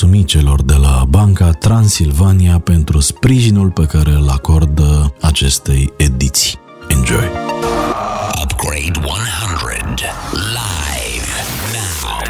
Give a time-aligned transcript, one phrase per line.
[0.00, 6.58] mulțumi celor de la Banca Transilvania pentru sprijinul pe care îl acordă acestei ediții.
[6.88, 7.30] Enjoy!
[8.42, 11.30] Upgrade 100 live
[11.72, 12.20] now.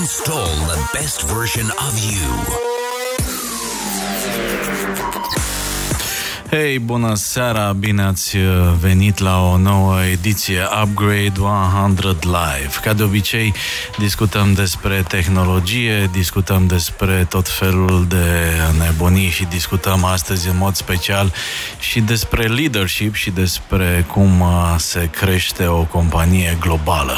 [0.00, 2.73] Install the best version of you.
[6.56, 8.42] Hei, bună seara, bine ați uh,
[8.80, 11.32] venit la o nouă ediție Upgrade
[11.96, 12.80] 100 Live.
[12.82, 13.54] Ca de obicei,
[13.98, 21.32] discutăm despre tehnologie, discutăm despre tot felul de nebunii și discutăm astăzi în mod special
[21.78, 27.16] și despre leadership și despre cum uh, se crește o companie globală.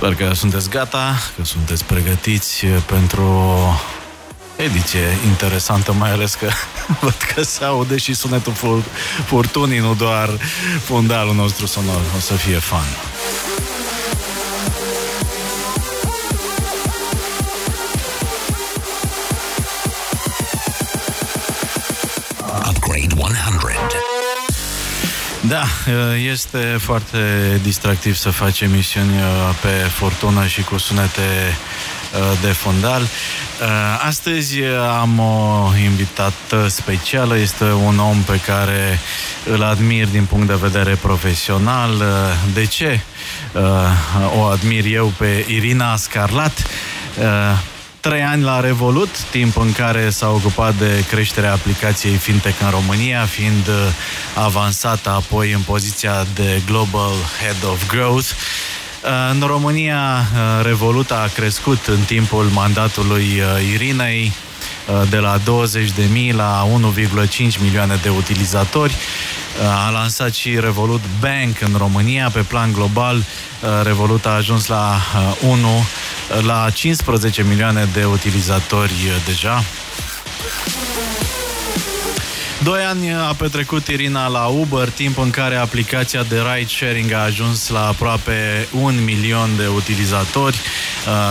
[0.00, 3.72] Sper că sunteți gata, că sunteți pregătiți pentru o
[4.56, 6.48] ediție interesantă, mai ales că
[7.00, 8.82] văd că se aude și sunetul
[9.24, 10.30] furtunii, nu doar
[10.82, 12.00] fundalul nostru sonor.
[12.16, 12.86] O să fie fan.
[25.50, 25.64] Da,
[26.32, 27.18] este foarte
[27.62, 33.02] distractiv să faci emisiuni uh, pe Fortuna și cu sunete uh, de fundal.
[33.02, 33.08] Uh,
[34.06, 34.62] astăzi
[35.00, 38.98] am o invitată specială, este un om pe care
[39.44, 42.04] îl admir din punct de vedere profesional.
[42.52, 43.00] De ce
[44.38, 46.66] o admir eu pe Irina Scarlat?
[48.00, 53.24] Trei ani la Revolut, timp în care s-a ocupat de creșterea aplicației fintech în România,
[53.24, 53.74] fiind uh,
[54.34, 58.28] avansată apoi în poziția de Global Head of Growth.
[58.28, 63.42] Uh, în România, uh, Revolut a crescut în timpul mandatului
[63.72, 64.32] Irinei
[65.10, 66.66] de la 20.000 la
[67.28, 68.94] 1,5 milioane de utilizatori.
[69.86, 72.30] A lansat și Revolut Bank în România.
[72.32, 73.24] Pe plan global,
[73.82, 75.00] Revolut a ajuns la
[75.48, 75.84] 1
[76.42, 78.92] la 15 milioane de utilizatori
[79.26, 79.64] deja.
[82.62, 87.68] Doi ani a petrecut Irina la Uber, timp în care aplicația de ride-sharing a ajuns
[87.68, 90.60] la aproape un milion de utilizatori.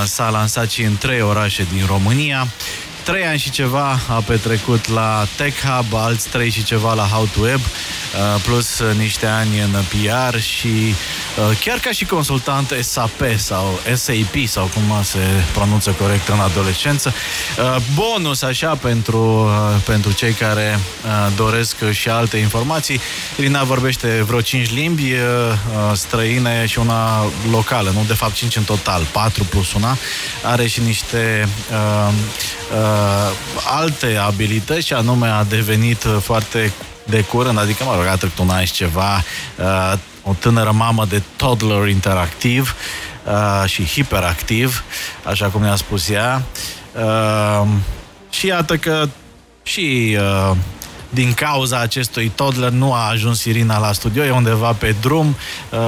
[0.06, 2.48] S-a lansat și în trei orașe din România.
[3.10, 7.26] Trei ani și ceva a petrecut la Tech Hub, alți trei și ceva la How
[7.26, 10.96] to Web, uh, plus niște ani în PR și uh,
[11.64, 15.20] chiar ca și consultant SAP sau SAP sau cum se
[15.54, 17.14] pronunță corect în adolescență.
[17.60, 19.50] Uh, bonus așa pentru,
[19.86, 20.80] pentru cei care
[21.36, 23.00] doresc și alte informații.
[23.38, 25.14] Irina vorbește vreo 5 limbi
[25.94, 29.98] străine și una locală, nu de fapt 5 în total, 4 plus una.
[30.44, 32.14] Are și niște uh,
[32.74, 33.32] uh,
[33.66, 36.74] alte abilități și anume a devenit foarte
[37.04, 39.24] de curând, adică mă rog, a trecut un an și ceva,
[39.56, 39.94] uh,
[40.24, 42.76] o tânără mamă de toddler interactiv
[43.26, 44.84] uh, și hiperactiv,
[45.24, 46.44] așa cum ne-a spus ea.
[47.04, 47.68] Uh,
[48.30, 49.08] și iată că
[49.64, 50.56] și uh,
[51.10, 55.36] din cauza acestui toddler nu a ajuns Irina la studio, e undeva pe drum,
[55.72, 55.80] uh,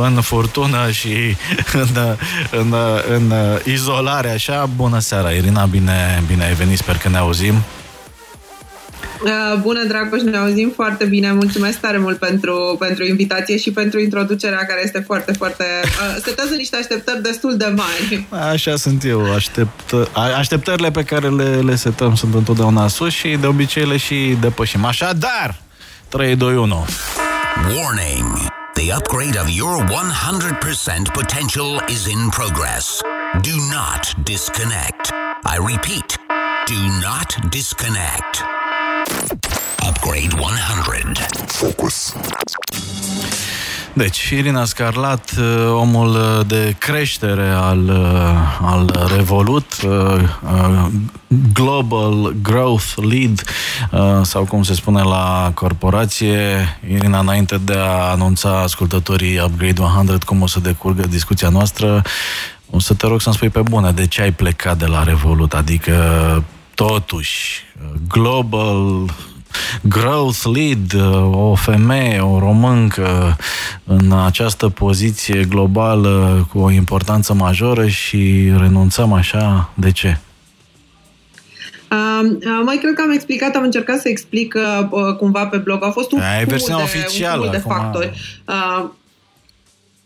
[0.00, 1.36] în furtună și
[1.82, 2.16] în,
[2.50, 2.74] în,
[3.08, 3.32] în
[3.64, 4.68] izolare, așa.
[4.76, 7.62] Bună seara, Irina, bine, bine ai venit, sper că ne auzim.
[9.24, 11.32] Uh, bună, Dragoș, ne auzim foarte bine.
[11.32, 15.64] Mulțumesc tare mult pentru, pentru invitație și pentru introducerea care este foarte, foarte...
[15.84, 18.26] Uh, setează niște așteptări destul de mari.
[18.50, 19.32] Așa sunt eu.
[19.32, 19.92] Aștept,
[20.36, 24.84] așteptările pe care le, le setăm sunt întotdeauna sus și de obicei le și depășim.
[24.84, 25.60] Așadar,
[26.08, 26.86] 3, 2, 1.
[27.76, 28.48] Warning!
[28.74, 33.00] The upgrade of your 100% potential is in progress.
[33.42, 35.10] Do not disconnect.
[35.44, 36.18] I repeat,
[36.66, 38.59] do not disconnect.
[39.88, 41.26] Upgrade 100.
[41.46, 42.14] Focus.
[43.92, 49.72] Deci, Irina Scarlat, uh, omul uh, de creștere al, uh, al Revolut,
[51.52, 53.42] Global Growth Lead,
[54.22, 56.38] sau cum se spune la corporație.
[56.90, 62.02] Irina, înainte de a anunța ascultătorii Upgrade 100 cum o să decurgă discuția noastră,
[62.70, 65.54] o să te rog să-mi spui pe bune de ce ai plecat de la Revolut,
[65.54, 65.94] adică
[66.86, 67.64] totuși
[68.08, 69.04] Global
[69.82, 70.94] growth lead,
[71.32, 73.36] o femeie, o româncă
[73.84, 80.18] în această poziție globală cu o importanță majoră și renunțăm așa, de ce?
[81.90, 84.54] Uh, mai cred că am explicat, am încercat să explic
[84.90, 85.84] uh, cumva pe blog.
[85.84, 87.74] A fost un Ai versiunea de, oficială, un de acum...
[87.74, 88.10] factori.
[88.48, 88.90] Uh,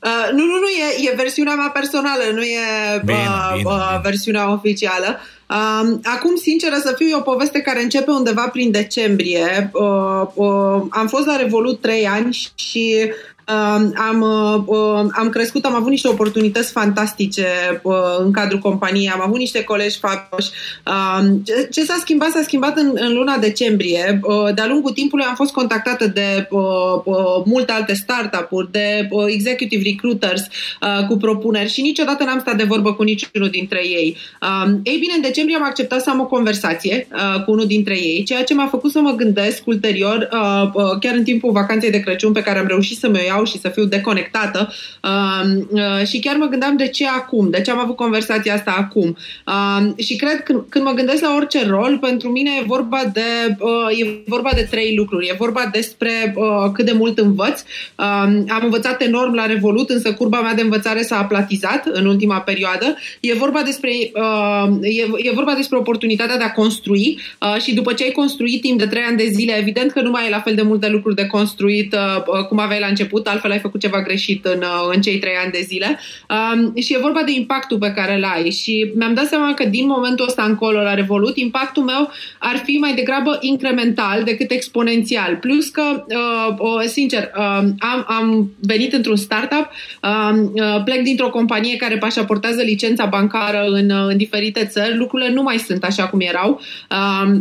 [0.04, 2.58] Uh, nu, nu, nu, e, e versiunea mea personală, nu e
[3.04, 4.00] bine, uh, bine, uh, bine.
[4.02, 5.20] versiunea oficială.
[5.48, 9.70] Uh, acum, sinceră să fiu, e o poveste care începe undeva prin decembrie.
[9.72, 13.12] Uh, uh, am fost la Revolut trei ani și
[13.94, 14.24] am,
[15.12, 17.46] am crescut, am avut niște oportunități fantastice
[18.18, 20.50] în cadrul companiei, am avut niște colegi fabuloși.
[21.70, 22.30] Ce s-a schimbat?
[22.30, 24.20] S-a schimbat în, în luna decembrie.
[24.54, 26.48] De-a lungul timpului am fost contactată de
[27.44, 30.42] multe alte startup-uri, de executive recruiters
[31.08, 34.16] cu propuneri și niciodată n-am stat de vorbă cu niciunul dintre ei.
[34.82, 37.06] Ei bine, în decembrie am acceptat să am o conversație
[37.44, 40.28] cu unul dintre ei, ceea ce m-a făcut să mă gândesc ulterior,
[41.00, 43.68] chiar în timpul vacanței de Crăciun pe care am reușit să mi iau și să
[43.68, 44.72] fiu deconectată
[45.02, 48.74] uh, uh, și chiar mă gândeam de ce acum, de ce am avut conversația asta
[48.78, 49.16] acum.
[49.46, 53.56] Uh, și cred că când mă gândesc la orice rol, pentru mine e vorba de,
[53.58, 55.26] uh, e vorba de trei lucruri.
[55.26, 57.60] E vorba despre uh, cât de mult învăț.
[57.60, 58.04] Uh,
[58.48, 62.96] am învățat enorm la Revolut, însă curba mea de învățare s-a aplatizat în ultima perioadă.
[63.20, 67.92] E vorba despre, uh, e, e vorba despre oportunitatea de a construi uh, și după
[67.92, 70.40] ce ai construit timp de trei ani de zile, evident că nu mai e la
[70.40, 74.02] fel de multe lucruri de construit uh, cum aveai la început, altfel ai făcut ceva
[74.02, 75.98] greșit în, uh, în cei trei ani de zile.
[76.30, 78.50] Um, și e vorba de impactul pe care îl ai.
[78.50, 82.76] Și mi-am dat seama că din momentul ăsta încolo la Revolut, impactul meu ar fi
[82.76, 85.36] mai degrabă incremental decât exponențial.
[85.36, 86.04] Plus că,
[86.58, 89.70] uh, sincer, uh, am, am venit într-un startup,
[90.02, 95.32] uh, uh, plec dintr-o companie care pașaportează licența bancară în, uh, în diferite țări, lucrurile
[95.32, 96.60] nu mai sunt așa cum erau.
[96.90, 97.38] Uh,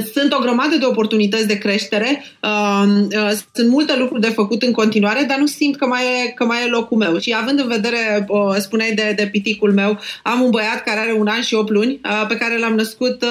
[0.00, 4.72] sunt o grămadă de oportunități de creștere, um, uh, sunt multe lucruri de făcut în
[4.72, 7.18] continuare, dar nu simt că mai e, că mai e locul meu.
[7.18, 11.12] Și având în vedere, uh, spuneai de, de piticul meu, am un băiat care are
[11.12, 13.24] un an și 8 luni, uh, pe care l-am născut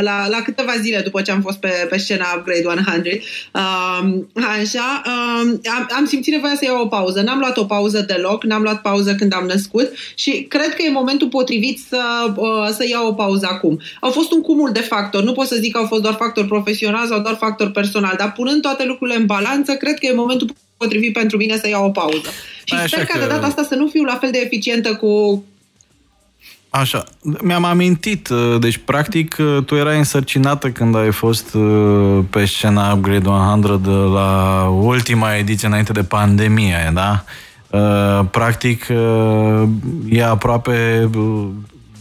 [0.00, 2.82] la, la câteva zile după ce am fost pe, pe scena Upgrade 100.
[3.52, 4.30] Um,
[4.60, 7.20] așa, um, am, am simțit nevoia să iau o pauză.
[7.20, 10.90] N-am luat o pauză deloc, n-am luat pauză când am născut și cred că e
[10.90, 12.02] momentul potrivit să,
[12.76, 13.80] să iau o pauză acum.
[14.00, 16.14] Au fost un cumul de factori, nu pot să zic zic că au fost doar
[16.14, 20.14] factor profesional sau doar factor personal, dar punând toate lucrurile în balanță, cred că e
[20.14, 22.28] momentul potrivit pentru mine să iau o pauză.
[22.64, 23.18] Și Așa sper că...
[23.18, 25.44] de data asta să nu fiu la fel de eficientă cu
[26.74, 27.04] Așa,
[27.42, 32.92] mi-am amintit, uh, deci practic uh, tu erai însărcinată când ai fost uh, pe scena
[32.92, 37.24] Upgrade 100 la ultima ediție înainte de pandemie, da?
[38.30, 38.86] Practic
[40.08, 41.08] e aproape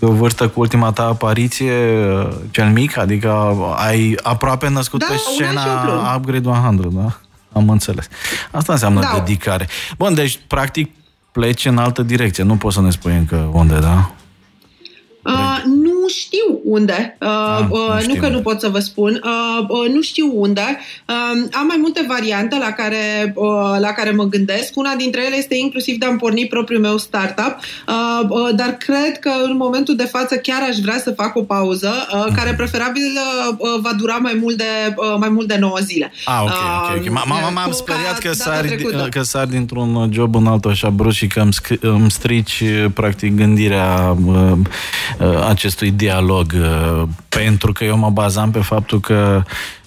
[0.02, 1.74] de o vârstă cu ultima ta apariție,
[2.52, 7.18] cel mic, adică ai aproape născut da, pe scena Upgrade 100, da?
[7.52, 8.08] Am înțeles.
[8.52, 9.14] Asta înseamnă da.
[9.18, 9.68] dedicare.
[9.98, 10.92] Bun, deci, practic,
[11.32, 12.44] pleci în altă direcție.
[12.44, 14.12] Nu poți să ne spui încă unde, da?
[15.26, 17.18] Uh, nu știu unde.
[17.20, 18.14] Uh, ah, uh, nu, știu.
[18.14, 19.22] nu că nu pot să vă spun.
[19.24, 20.80] Uh, uh, nu știu unde.
[21.10, 24.78] Uh, am mai multe variante la care, uh, la care mă gândesc.
[24.78, 29.20] Una dintre ele este inclusiv de a-mi porni propriul meu startup, uh, uh, dar cred
[29.20, 32.36] că în momentul de față chiar aș vrea să fac o pauză, uh, mhm.
[32.36, 33.04] care preferabil
[33.58, 36.12] uh, va dura mai mult de, uh, mai mult de 9 zile.
[36.26, 36.98] Ah, ok, ok.
[36.98, 37.10] okay.
[37.10, 41.40] M- m-am speriat că sari, că sari dintr-un job în altul așa brusc și că
[41.40, 44.52] îmi, îmi strici practic gândirea uh,
[45.20, 49.44] Uh, acestui dialog, uh, pentru că eu mă bazam pe faptul că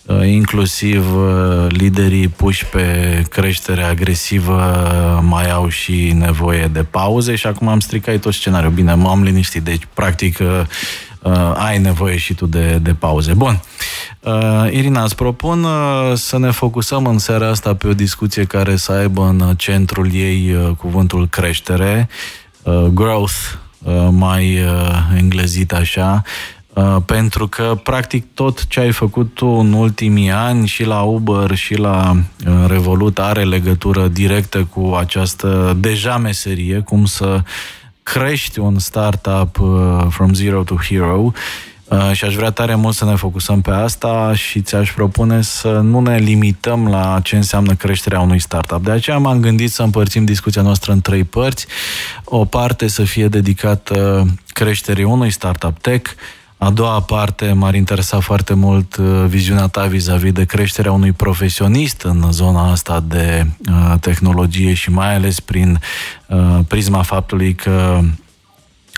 [0.07, 1.07] uh, inclusiv
[1.69, 4.61] liderii puși pe creștere agresivă
[5.23, 8.73] mai au și nevoie de pauze și acum am stricat tot scenariul.
[8.73, 10.39] Bine, m-am liniștit, deci practic
[11.55, 13.35] ai nevoie și tu de, de pauze.
[13.35, 13.61] Bun.
[14.71, 15.67] Irina, îți propun
[16.15, 20.75] să ne focusăm în seara asta pe o discuție care să aibă în centrul ei
[20.79, 22.09] cuvântul creștere,
[22.93, 23.35] growth
[23.85, 26.31] Uh, mai uh, englezit așa, uh,
[27.05, 31.75] pentru că practic tot ce ai făcut tu în ultimii ani și la Uber și
[31.75, 32.17] la
[32.67, 37.43] Revolut are legătură directă cu această deja meserie, cum să
[38.03, 39.59] crești un startup
[40.09, 41.33] from zero to hero
[41.89, 45.69] Uh, și aș vrea tare mult să ne focusăm pe asta și ți-aș propune să
[45.69, 48.85] nu ne limităm la ce înseamnă creșterea unui startup.
[48.85, 51.67] De aceea m-am gândit să împărțim discuția noastră în trei părți.
[52.25, 56.11] O parte să fie dedicată creșterii unui startup tech,
[56.65, 62.03] a doua parte m-ar interesa foarte mult uh, viziunea ta vis-a-vis de creșterea unui profesionist
[62.03, 65.81] în zona asta de uh, tehnologie și mai ales prin
[66.27, 68.01] uh, prisma faptului că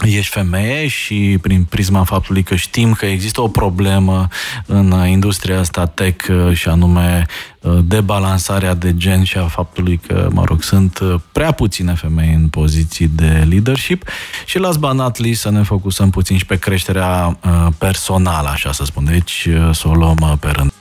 [0.05, 4.29] ești femeie și prin prisma faptului că știm că există o problemă
[4.67, 7.27] în industria asta tech și anume
[7.61, 12.35] uh, debalansarea de gen și a faptului că, mă rog, sunt uh, prea puține femei
[12.35, 14.09] în poziții de leadership
[14.47, 19.05] și las banat să ne focusăm puțin și pe creșterea uh, personală, așa să spun.
[19.05, 20.73] Deci să o luăm pe rând.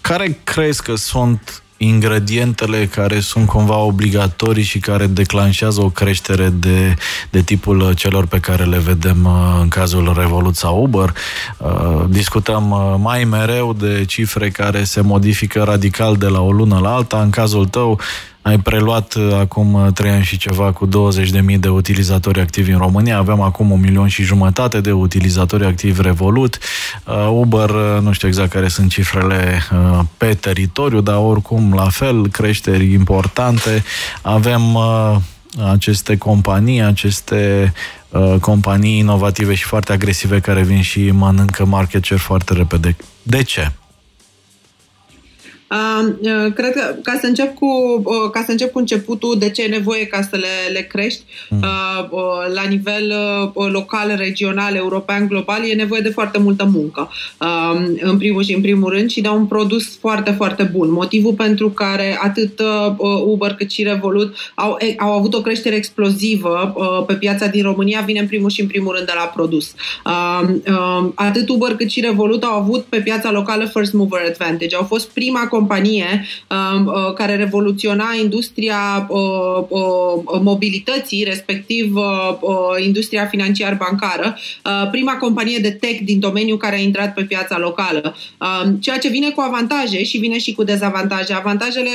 [0.00, 6.94] Care crezi că sunt ingredientele care sunt cumva obligatorii și care declanșează o creștere de,
[7.30, 11.14] de tipul uh, celor pe care le vedem uh, în cazul Revolut sau Uber.
[11.58, 16.94] Uh, discutăm mai mereu de cifre care se modifică radical de la o lună la
[16.94, 17.20] alta.
[17.20, 18.00] În cazul tău,
[18.42, 23.18] ai preluat uh, acum 3 ani și ceva cu 20.000 de utilizatori activi în România.
[23.18, 26.58] Avem acum un milion și jumătate de utilizatori activi Revolut.
[27.30, 27.70] Uber,
[28.00, 29.62] nu știu exact care sunt cifrele
[30.16, 33.84] pe teritoriu, dar oricum la fel, creșteri importante.
[34.22, 34.76] Avem
[35.58, 37.72] aceste companii, aceste
[38.08, 42.96] uh, companii inovative și foarte agresive care vin și mănâncă market share foarte repede.
[43.22, 43.72] De ce?
[45.70, 47.66] Uh, cred că ca să încep cu
[48.04, 51.22] uh, ca să încep cu începutul de ce e nevoie ca să le, le crești
[51.48, 51.58] mm.
[51.58, 53.12] uh, la nivel
[53.54, 57.10] local, regional, european, global, e nevoie de foarte multă muncă.
[57.38, 60.90] Um, în primul și în primul rând și de un produs foarte, foarte bun.
[60.92, 62.62] Motivul pentru care atât
[63.24, 66.74] Uber cât și Revolut au, au avut o creștere explozivă
[67.06, 69.74] pe piața din România vine în primul și în primul rând de la produs.
[70.04, 74.76] Um, um, atât Uber cât și Revolut au avut pe piața locală first mover advantage.
[74.76, 81.94] Au fost prima companie um, uh, care revoluționa industria uh, uh, mobilității, respectiv
[82.84, 84.38] industria financiar-bancară,
[84.90, 88.16] prima companie de tech din domeniu care a intrat pe piața locală.
[88.38, 91.32] Um, ceea ce vine cu avantaje și vine și cu dezavantaje.
[91.32, 91.90] Avantajele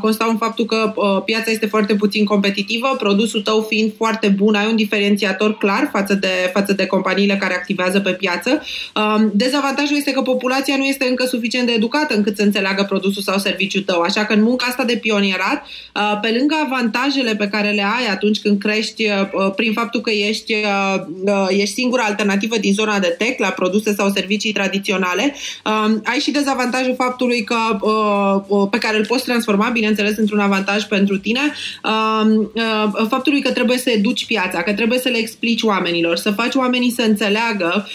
[0.00, 0.92] constau în faptul că
[1.24, 6.14] piața este foarte puțin competitivă, produsul tău fiind foarte bun, ai un diferențiator clar față
[6.14, 8.62] de, față de companiile care activează pe piață.
[8.94, 13.09] Um, dezavantajul este că populația nu este încă suficient de educată încât să înțeleagă produsul
[13.10, 14.00] produsul sau serviciul tău.
[14.00, 18.06] Așa că în munca asta de pionierat, uh, pe lângă avantajele pe care le ai
[18.10, 20.54] atunci când crești uh, prin faptul că ești,
[21.24, 26.18] uh, ești singura alternativă din zona de tech la produse sau servicii tradiționale, um, ai
[26.18, 27.56] și dezavantajul faptului că
[28.70, 31.40] pe care îl poți transforma, bineînțeles, într-un avantaj pentru tine,
[31.84, 32.52] um,
[33.08, 36.90] faptului că trebuie să educi piața, că trebuie să le explici oamenilor, să faci oamenii
[36.90, 37.88] să înțeleagă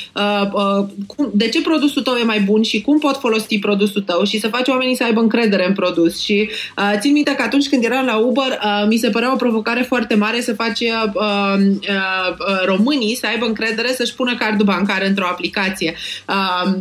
[1.34, 4.48] de ce produsul tău e mai bun și cum pot folosi produsul tău și să
[4.48, 6.20] faci oamenii să aibă încredere în produs.
[6.20, 9.36] Și uh, țin minte că atunci când eram la Uber, uh, mi se părea o
[9.36, 11.60] provocare foarte mare să face uh, uh,
[11.90, 15.96] uh, românii să aibă încredere să-și pună cardul bancar într-o aplicație.
[16.28, 16.74] Uh,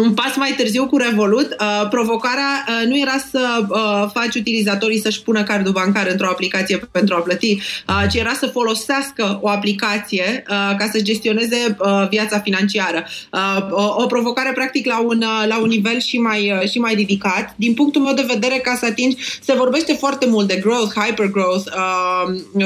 [0.00, 5.00] un pas mai târziu cu Revolut, uh, provocarea uh, nu era să uh, faci utilizatorii
[5.00, 7.52] să-și pună cardul bancar într-o aplicație pentru a plăti,
[7.88, 13.06] uh, ci era să folosească o aplicație uh, ca să gestioneze uh, viața financiară.
[13.32, 16.78] Uh, o, o provocare practic la un, uh, la un nivel și mai, uh, și
[16.78, 17.54] mai ridicat.
[17.56, 21.64] Din punctul meu de vedere, ca să atingi, se vorbește foarte mult de growth, hypergrowth,
[21.76, 22.64] uh, uh,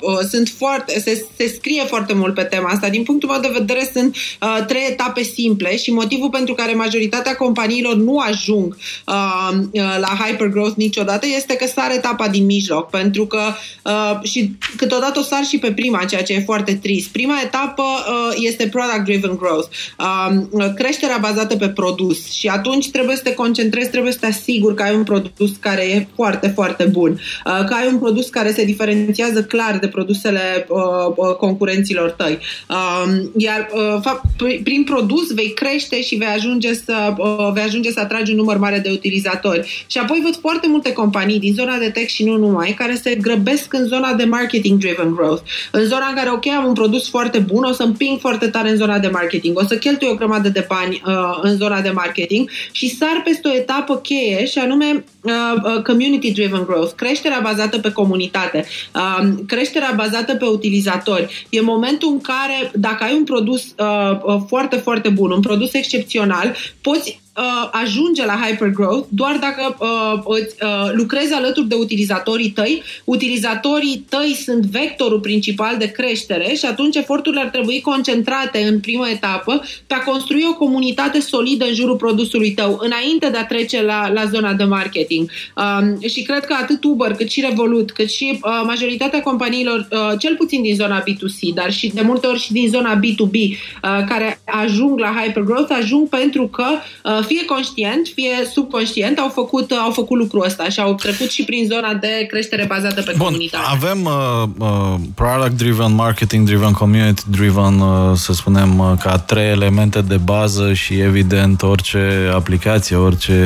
[0.00, 2.88] uh, sunt foarte, se, se scrie foarte mult pe tema asta.
[2.88, 6.80] Din punctul meu de vedere sunt uh, trei etape simple și motivul pentru care care
[6.80, 12.90] majoritatea companiilor nu ajung uh, uh, la hypergrowth niciodată este că sar etapa din mijloc,
[12.90, 13.40] pentru că
[13.84, 17.08] uh, și câteodată o sar și pe prima, ceea ce e foarte trist.
[17.08, 23.22] Prima etapă uh, este product-driven growth, uh, creșterea bazată pe produs și atunci trebuie să
[23.22, 27.10] te concentrezi, trebuie să te asiguri că ai un produs care e foarte, foarte bun,
[27.10, 30.80] uh, că ai un produs care se diferențiază clar de produsele uh,
[31.16, 32.38] uh concurenților tăi.
[32.68, 37.90] Uh, iar uh, prin produs vei crește și vei ajunge ajunge să, uh, vei ajunge
[37.90, 39.84] să atragi un număr mare de utilizatori.
[39.86, 43.14] Și apoi văd foarte multe companii din zona de tech și nu numai, care se
[43.14, 45.42] grăbesc în zona de marketing-driven growth.
[45.70, 48.70] În zona în care, ok, am un produs foarte bun, o să împing foarte tare
[48.70, 51.90] în zona de marketing, o să cheltui o grămadă de bani uh, în zona de
[51.90, 55.32] marketing și sar peste o etapă cheie și anume uh,
[55.64, 61.46] uh, community-driven growth, creșterea bazată pe comunitate, uh, creșterea bazată pe utilizatori.
[61.50, 65.72] E momentul în care, dacă ai un produs uh, uh, foarte, foarte bun, un produs
[65.74, 66.47] excepțional,
[66.82, 72.82] poți uh, ajunge la hypergrowth doar dacă uh, îți, uh, lucrezi alături de utilizatorii tăi.
[73.04, 79.08] Utilizatorii tăi sunt vectorul principal de creștere și atunci eforturile ar trebui concentrate în prima
[79.08, 83.82] etapă pe a construi o comunitate solidă în jurul produsului tău, înainte de a trece
[83.82, 85.30] la, la zona de marketing.
[85.56, 90.18] Um, și cred că atât Uber, cât și Revolut, cât și uh, majoritatea companiilor, uh,
[90.18, 94.04] cel puțin din zona B2C, dar și de multe ori și din zona B2B, uh,
[94.08, 96.64] care ajung la hypergrowth, ajung pentru că
[97.04, 101.44] uh, fie conștient, fie subconștient, au făcut, au făcut lucrul ăsta și au trecut și
[101.44, 103.64] prin zona de creștere bazată pe Bun, comunitate.
[103.68, 110.72] Avem uh, uh, product-driven, marketing-driven, community-driven, uh, să spunem, uh, ca trei elemente de bază
[110.72, 113.38] și, evident, orice aplicație, orice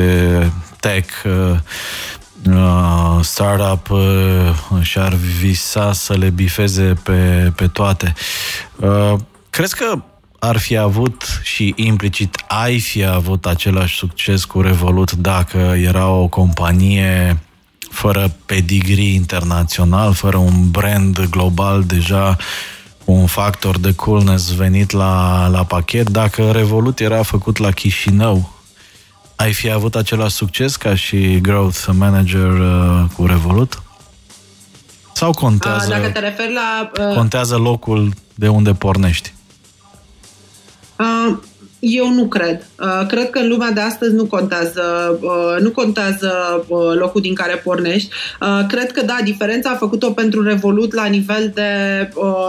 [0.79, 1.55] tech uh,
[2.49, 4.01] uh, startup uh,
[4.81, 8.13] și-ar visa să le bifeze pe, pe toate.
[8.75, 9.13] Uh,
[9.49, 10.01] crezi că
[10.45, 16.27] ar fi avut și implicit ai fi avut același succes cu Revolut dacă era o
[16.27, 17.39] companie
[17.89, 22.37] fără pedigree internațional, fără un brand global deja
[23.03, 28.53] un factor de coolness venit la, la pachet, dacă Revolut era făcut la Chișinău,
[29.35, 33.81] ai fi avut același succes ca și growth manager uh, cu Revolut?
[35.13, 36.91] Sau contează, Dacă te referi la...
[37.13, 39.33] contează locul de unde pornești?
[40.99, 41.37] Uh,
[41.85, 42.65] eu nu cred.
[42.79, 47.33] Uh, cred că în lumea de astăzi nu contează, uh, nu contează uh, locul din
[47.33, 48.09] care pornești.
[48.67, 51.71] Cred că da, diferența a făcut-o pentru Revolut la nivel de,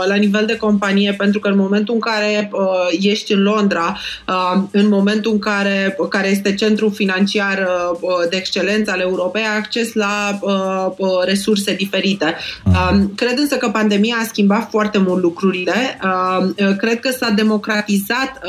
[0.07, 2.50] la nivel de companie, pentru că în momentul în care
[3.00, 3.99] ești în Londra,
[4.71, 7.69] în momentul în care, care este centru financiar
[8.31, 10.38] de excelență al Europei, ai acces la
[11.25, 12.37] resurse diferite.
[12.64, 13.14] Mhm.
[13.14, 15.99] Cred însă că pandemia a schimbat foarte mult lucrurile.
[16.79, 18.41] Cred că s-a democratizat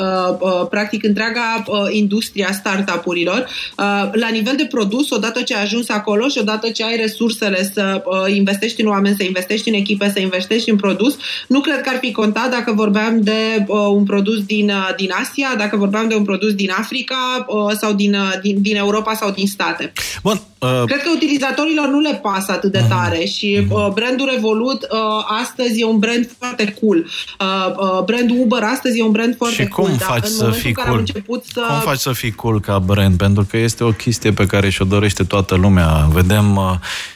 [0.75, 6.27] practic întreaga uh, industria startup-urilor uh, la nivel de produs, odată ce ai ajuns acolo
[6.27, 10.19] și odată ce ai resursele să uh, investești în oameni, să investești în echipe, să
[10.19, 11.17] investești în produs,
[11.47, 15.11] nu cred că ar fi contat dacă vorbeam de uh, un produs din, uh, din
[15.21, 19.13] Asia, dacă vorbeam de un produs din Africa uh, sau din, uh, din, din Europa
[19.13, 19.93] sau din state.
[20.23, 20.83] Bun, uh...
[20.85, 23.35] Cred că utilizatorilor nu le pasă atât de tare uh-huh.
[23.35, 24.97] și uh, brandul Revolut uh,
[25.41, 26.97] astăzi e un brand foarte cool.
[26.97, 27.45] Uh,
[27.77, 29.87] uh, brandul Uber astăzi e un brand foarte și cool.
[29.87, 30.97] cum faci să fii cool?
[30.97, 31.61] început să...
[31.67, 33.17] Cum faci să fii cool ca brand?
[33.17, 36.07] Pentru că este o chestie pe care și-o dorește toată lumea.
[36.11, 36.73] Vedem uh,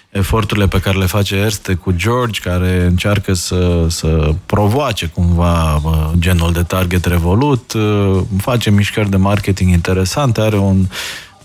[0.09, 6.09] eforturile pe care le face Erste cu George, care încearcă să, să provoace cumva uh,
[6.19, 10.85] genul de target Revolut, uh, face mișcări de marketing interesante, are un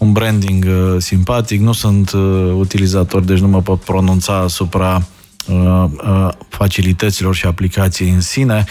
[0.04, 5.06] un branding uh, simpatic, nu sunt uh, utilizator, deci nu mă pot pronunța asupra
[5.48, 8.64] uh, uh, facilităților și aplicației în sine,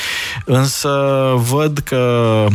[0.45, 0.89] însă
[1.35, 2.45] văd că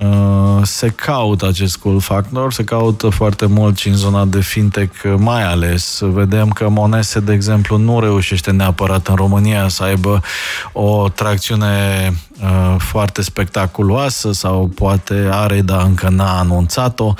[0.00, 5.14] Uh, se caută acest cool factor, se caută foarte mult și în zona de fintech
[5.16, 6.00] mai ales.
[6.02, 10.20] Vedem că Monese, de exemplu, nu reușește neapărat în România să aibă
[10.72, 12.12] o tracțiune
[12.42, 17.14] uh, foarte spectaculoasă sau poate are, dar încă n-a anunțat-o.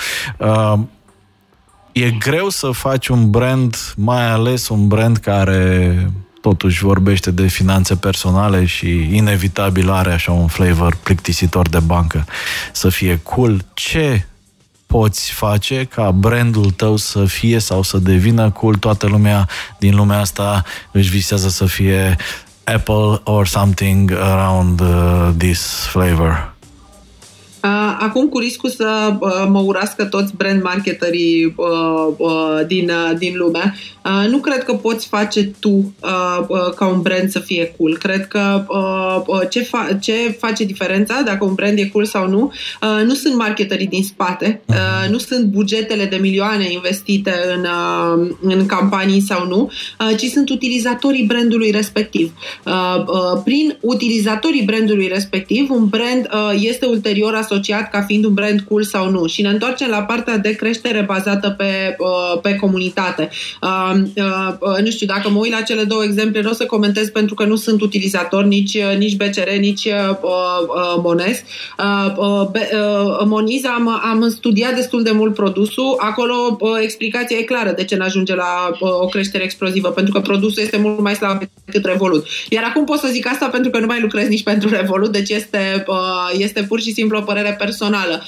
[1.97, 6.11] Uh, e greu să faci un brand, mai ales un brand care
[6.41, 12.25] totuși vorbește de finanțe personale și inevitabil are așa un flavor plictisitor de bancă
[12.73, 13.65] să fie cool.
[13.75, 14.27] Ce
[14.87, 18.75] poți face ca brandul tău să fie sau să devină cool?
[18.75, 22.17] Toată lumea din lumea asta își visează să fie
[22.65, 26.56] Apple or something around uh, this flavor.
[27.99, 29.17] Acum cu riscul să
[29.49, 31.55] mă urască toți brand marketerii
[32.67, 33.75] din, din lume,
[34.31, 35.93] nu cred că poți face tu
[36.77, 37.97] ca un brand să fie cool.
[37.97, 38.67] Cred că
[39.51, 42.53] ce, fa- ce face diferența, dacă un brand e cool sau nu,
[43.05, 44.63] nu sunt marketerii din spate,
[45.11, 47.67] nu sunt bugetele de milioane investite în,
[48.41, 49.71] în campanii sau nu,
[50.17, 52.33] ci sunt utilizatorii brandului respectiv.
[53.45, 56.29] Prin utilizatorii brandului respectiv, un brand
[56.61, 57.55] este ulterior asociat
[57.91, 59.27] ca fiind un brand cool sau nu.
[59.27, 63.29] Și ne întoarcem la partea de creștere bazată pe, uh, pe comunitate.
[63.63, 67.09] Uh, uh, nu știu, dacă mă uit la cele două exemple, nu o să comentez
[67.09, 69.89] pentru că nu sunt utilizator nici, nici BCR, nici
[71.03, 71.43] Mones.
[73.25, 75.95] Moniz am, am studiat destul de mult produsul.
[75.99, 80.77] Acolo explicația e clară de ce n-ajunge la o creștere explozivă, pentru că produsul este
[80.77, 82.27] mult mai slab decât Revolut.
[82.49, 85.31] Iar acum pot să zic asta pentru că nu mai lucrez nici pentru Revolut, deci
[85.31, 85.85] este,
[86.33, 88.23] este pur și simplu o părere personală personală.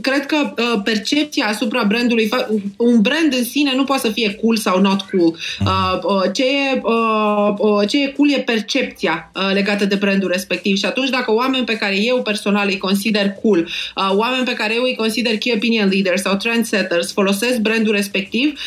[0.00, 2.28] Cred că uh, percepția asupra brandului,
[2.76, 5.36] un brand în sine nu poate să fie cool sau not cool.
[5.60, 11.08] Uh, ce e, uh, ce e cool e percepția legată de brandul respectiv și atunci
[11.08, 13.68] dacă oameni pe care eu personal îi consider cool,
[14.10, 18.60] oameni pe care eu îi consider key opinion leaders sau trendsetters folosesc brandul respectiv,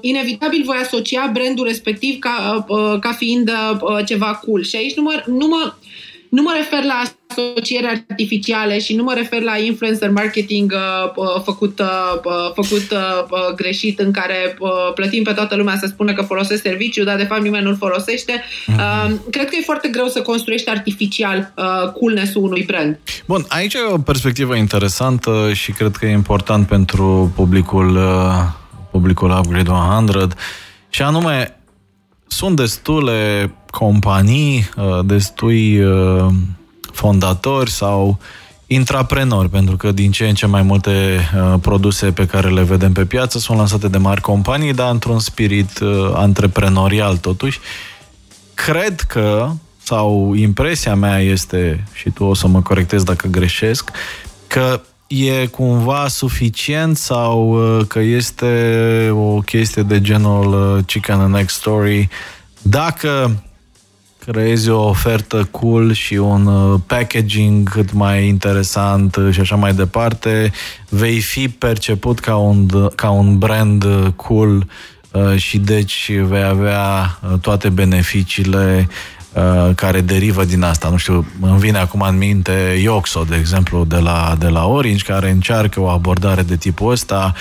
[0.00, 2.66] inevitabil voi asocia brandul respectiv ca,
[3.00, 3.50] ca fiind
[4.04, 4.62] ceva cool.
[4.62, 5.72] Și aici nu mă, nu mă
[6.34, 11.42] nu mă refer la asociere artificiale și nu mă refer la influencer marketing uh, uh
[11.44, 11.86] făcut, uh,
[12.24, 16.22] uh, făcut uh, uh, greșit în care uh, plătim pe toată lumea să spună că
[16.22, 18.44] folosesc serviciu, dar de fapt nimeni nu-l folosește.
[18.68, 22.98] Uh, uh, cred că e foarte greu să construiești artificial uh, coolness-ul unui brand.
[23.26, 28.32] Bun, aici e o perspectivă interesantă și cred că e important pentru publicul, uh,
[28.90, 30.28] publicul Upgrade 100
[30.88, 31.58] și anume
[32.34, 36.26] sunt destule companii, uh, destui uh,
[36.92, 38.18] fondatori sau
[38.66, 42.92] intraprenori, pentru că din ce în ce mai multe uh, produse pe care le vedem
[42.92, 45.80] pe piață sunt lansate de mari companii, dar într-un spirit
[46.14, 47.60] antreprenorial totuși.
[48.54, 49.50] Cred că,
[49.82, 53.90] sau impresia mea este, și tu o să mă corectezi dacă greșesc,
[54.46, 62.08] că e cumva suficient sau că este o chestie de genul chicken and egg story?
[62.62, 63.42] Dacă
[64.26, 70.52] creezi o ofertă cool și un uh, packaging cât mai interesant și așa mai departe,
[70.88, 73.84] vei fi perceput ca un, ca un brand
[74.16, 74.66] cool
[75.36, 78.88] și deci vei avea toate beneficiile
[79.74, 80.88] care derivă din asta.
[80.88, 85.04] Nu știu, îmi vine acum în minte Ioxo, de exemplu, de la, de la Orange,
[85.04, 87.34] care încearcă o abordare de tipul ăsta,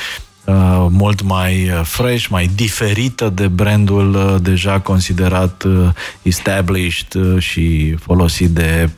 [0.46, 5.90] Uh, mult mai fresh, mai diferită de brandul uh, deja considerat uh,
[6.22, 8.90] established și folosit de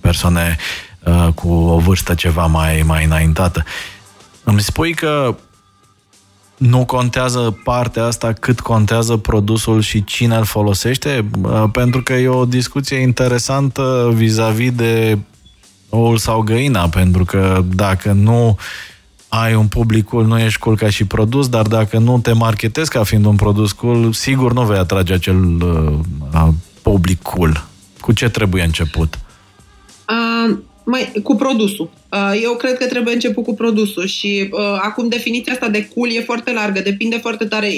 [0.00, 0.56] persoane
[1.34, 3.64] cu o vârstă ceva mai, mai înaintată.
[4.44, 5.36] Îmi spui că
[6.60, 11.30] nu contează partea asta cât contează produsul și cine îl folosește?
[11.72, 15.18] Pentru că e o discuție interesantă vis-a-vis de
[15.88, 18.54] oul sau găina, pentru că dacă nu uh,
[19.30, 22.90] ai un public cool, nu ești cool ca și produs, dar dacă nu te marketezi
[22.90, 26.48] ca fiind un produs cool, sigur nu vei atrage acel uh,
[26.82, 27.64] public cool.
[28.00, 29.18] Cu ce trebuie început?
[30.08, 31.90] Uh, mai, cu produsul.
[32.12, 36.10] Uh, eu cred că trebuie început cu produsul și uh, acum definiția asta de cool
[36.10, 37.72] e foarte largă, depinde foarte tare.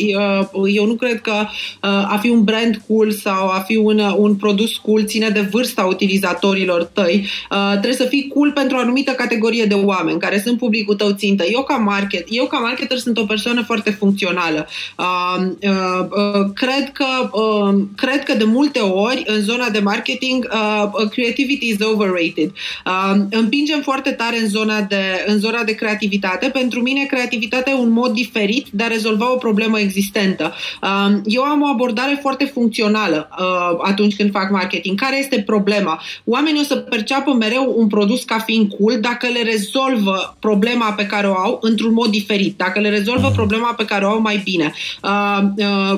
[0.53, 3.99] Uh, eu nu cred că uh, a fi un brand cool sau a fi un,
[3.99, 7.27] uh, un produs cool ține de vârsta utilizatorilor tăi.
[7.51, 11.11] Uh, trebuie să fii cool pentru o anumită categorie de oameni care sunt publicul tău
[11.11, 11.45] țintă.
[11.45, 14.67] Eu ca market, eu ca marketer sunt o persoană foarte funcțională.
[14.99, 20.49] Uh, uh, uh, cred că uh, cred că de multe ori în zona de marketing
[20.53, 22.53] uh, creativity is overrated.
[22.87, 26.47] Uh, împingem foarte tare în zona, de, în zona de creativitate.
[26.49, 30.55] Pentru mine, creativitatea e un mod diferit de a rezolva o problemă existentă.
[30.83, 35.01] Um, eu am o abordare foarte funcțională uh, atunci când fac marketing.
[35.01, 36.03] Care este problema?
[36.25, 41.07] Oamenii o să perceapă mereu un produs ca fiind cool dacă le rezolvă problema pe
[41.07, 43.35] care o au într-un mod diferit, dacă le rezolvă mm.
[43.35, 44.73] problema pe care o au mai bine.
[45.03, 45.39] Uh,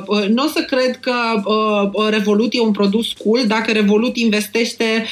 [0.06, 1.12] uh, nu o să cred că
[2.08, 5.04] Revolut e un produs cool dacă Revolut investește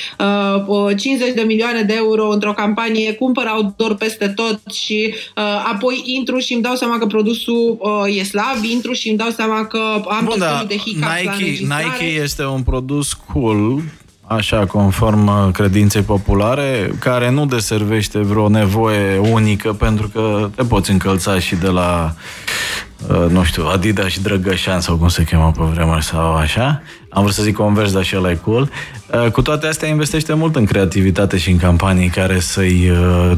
[0.96, 6.02] 50 de milioane de euro într-o campanie companie, cumpăr outdoor peste tot și uh, apoi
[6.04, 9.66] intru și îmi dau seama că produsul uh, e slab, intru și îmi dau seama
[9.66, 13.82] că am Bun, tot de hiccups Nike, Nike este un produs cool
[14.26, 20.90] așa conform uh, credinței populare, care nu deservește vreo nevoie unică, pentru că te poți
[20.90, 22.82] încălța și de la, uh,
[23.28, 26.82] nu știu, Adidas și Drăgășan, sau cum se cheamă pe vremuri, sau așa.
[27.08, 28.70] Am vrut să zic Converse, dar și ăla e cool.
[29.24, 32.92] Uh, cu toate astea investește mult în creativitate și în campanii care să-i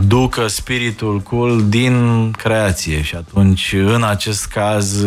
[0.07, 5.05] ducă spiritul cool din creație și atunci, în acest caz,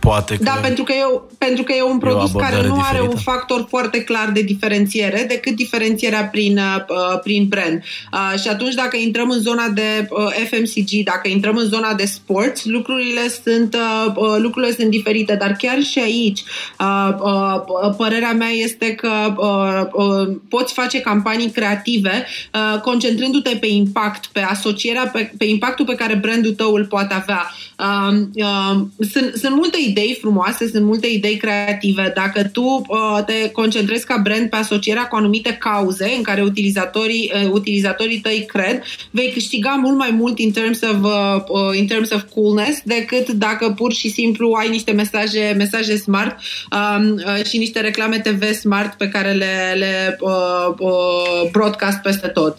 [0.00, 0.42] poate că...
[0.42, 2.88] Da, pentru că, e, pentru că e un produs e care nu diferită.
[2.88, 7.82] are un factor foarte clar de diferențiere decât diferențierea prin, uh, prin brand.
[8.12, 12.04] Uh, și atunci dacă intrăm în zona de uh, FMCG, dacă intrăm în zona de
[12.04, 16.42] sports, lucrurile sunt, uh, uh, lucrurile sunt diferite, dar chiar și aici
[16.78, 23.66] uh, uh, părerea mea este că uh, uh, poți face campanii creative uh, concentrându-te pe
[23.66, 27.50] impact, pe asocierea, pe, pe impactul pe care brandul tău îl poate avea.
[27.78, 32.12] Uh, uh, sunt, sunt multe idei frumoase, sunt multe idei creative.
[32.14, 37.32] Dacă tu uh, te concentrezi ca brand pe asocierea cu anumite cauze în care utilizatorii,
[37.34, 41.86] uh, utilizatorii tăi cred, vei câștiga mult mai mult in terms of, uh, uh, in
[41.86, 46.38] terms of coolness decât dacă pur și simplu ai niște mesaje, mesaje smart
[46.70, 52.26] um, uh, și niște reclame TV smart pe care le, le uh, uh, broadcast peste
[52.26, 52.58] tot.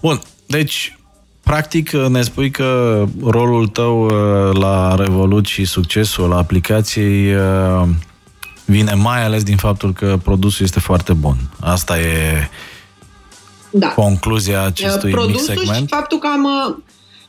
[0.00, 0.97] Bun, deci
[1.48, 7.88] Practic, ne spui că rolul tău uh, la Revolut și succesul aplicației uh,
[8.64, 11.36] vine mai ales din faptul că produsul este foarte bun.
[11.60, 12.48] Asta e
[13.70, 13.88] da.
[13.88, 15.88] concluzia acestui Produsul mic segment.
[15.88, 16.46] și faptul că am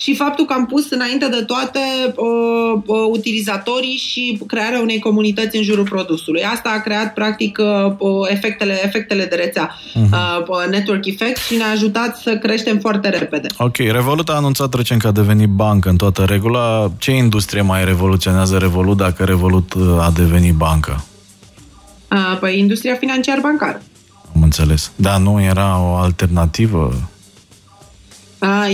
[0.02, 1.80] și faptul că am pus înainte de toate
[2.16, 6.44] uh, uh, utilizatorii și crearea unei comunități în jurul produsului.
[6.44, 7.58] Asta a creat practic
[7.98, 10.48] uh, efectele, efectele de rețea, uh-huh.
[10.48, 13.48] uh, network effect și ne-a ajutat să creștem foarte repede.
[13.58, 16.92] Ok, Revolut a anunțat recent că a devenit bancă în toată regula.
[16.98, 21.04] Ce industrie mai revoluționează Revolut dacă Revolut uh, a devenit bancă?
[22.12, 23.82] Uh, păi industria financiar-bancară.
[24.36, 24.92] Am înțeles.
[24.96, 27.10] Dar nu era o alternativă?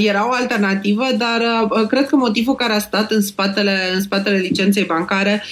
[0.06, 4.84] Era o alternativă, dar cred că motivul care a stat în spatele, în spatele licenței
[4.84, 5.44] bancare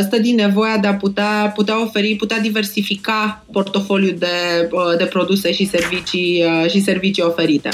[0.00, 5.66] stă din nevoia de a putea, putea oferi, putea diversifica portofoliul de, de produse și
[5.66, 7.68] servicii, și servicii oferite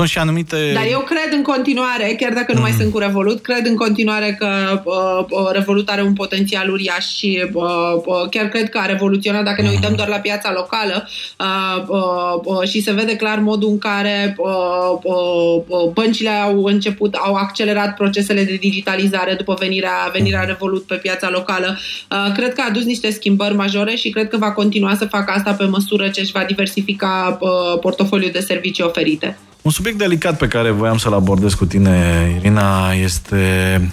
[0.00, 0.70] sunt și anumite...
[0.74, 2.78] Dar eu cred în continuare, chiar dacă nu mai mm.
[2.78, 7.44] sunt cu Revolut, cred în continuare că uh, uh, Revolut are un potențial uriaș și
[7.52, 7.64] uh,
[8.04, 9.74] uh, chiar cred că a revoluționat, dacă ne mm.
[9.74, 11.08] uităm doar la piața locală
[11.38, 16.64] uh, uh, uh, și se vede clar modul în care uh, uh, uh, băncile au
[16.64, 21.78] început, au accelerat procesele de digitalizare după venirea, venirea Revolut pe piața locală.
[22.10, 25.32] Uh, cred că a adus niște schimbări majore și cred că va continua să facă
[25.36, 29.38] asta pe măsură ce își va diversifica uh, portofoliul de servicii oferite.
[29.62, 33.90] Un subiect delicat pe care voiam să-l abordez cu tine, Irina, este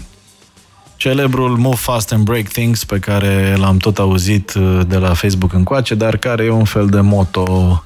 [0.96, 5.54] celebrul Move Fast and Break Things pe care l-am tot auzit uh, de la Facebook
[5.54, 7.84] încoace, dar care e un fel de moto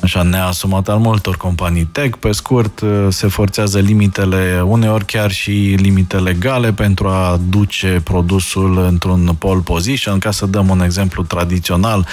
[0.00, 2.18] așa neasumat al multor companii tech.
[2.18, 8.78] Pe scurt, uh, se forțează limitele, uneori chiar și limite legale pentru a duce produsul
[8.78, 10.18] într-un pole position.
[10.18, 12.06] Ca să dăm un exemplu tradițional,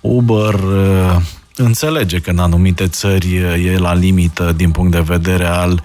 [0.00, 1.16] Uber uh,
[1.56, 5.82] înțelege că în anumite țări e la limită din punct de vedere al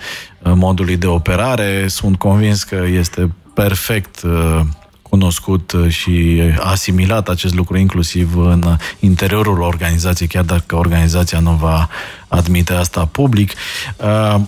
[0.54, 1.88] modului de operare.
[1.88, 4.62] Sunt convins că este perfect uh,
[5.01, 11.89] cunoscut și asimilat acest lucru inclusiv în interiorul organizației, chiar dacă organizația nu va
[12.28, 13.51] admite asta public.
[13.97, 14.41] Uh,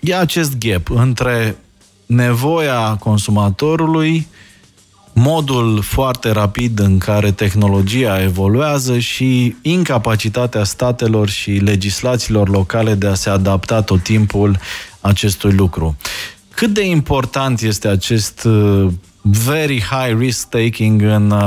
[0.00, 1.56] e acest gap între
[2.06, 4.26] nevoia consumatorului,
[5.14, 13.14] modul foarte rapid în care tehnologia evoluează și incapacitatea statelor și legislațiilor locale de a
[13.14, 14.58] se adapta tot timpul
[15.00, 15.96] acestui lucru.
[16.54, 18.86] Cât de important este acest uh,
[19.20, 21.40] very high risk taking în uh,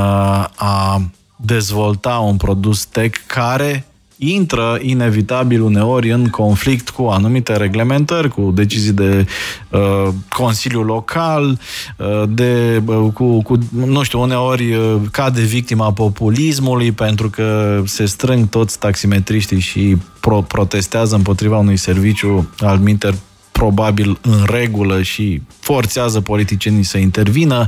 [0.54, 1.02] a
[1.36, 3.87] dezvolta un produs tech care
[4.18, 9.26] intră inevitabil uneori în conflict cu anumite reglementări, cu decizii de
[9.68, 11.58] uh, Consiliu Local,
[11.96, 18.04] uh, de, uh, cu, cu, nu știu, uneori uh, cade victima populismului pentru că se
[18.04, 23.14] strâng toți taximetriștii și pro- protestează împotriva unui serviciu al minter
[23.52, 27.66] probabil în regulă și forțează politicienii să intervină.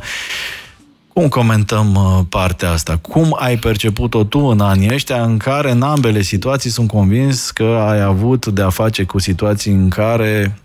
[1.12, 2.96] Cum comentăm uh, partea asta?
[2.96, 7.84] Cum ai perceput-o tu în anii ăștia în care în ambele situații sunt convins că
[7.88, 10.58] ai avut de a face cu situații în care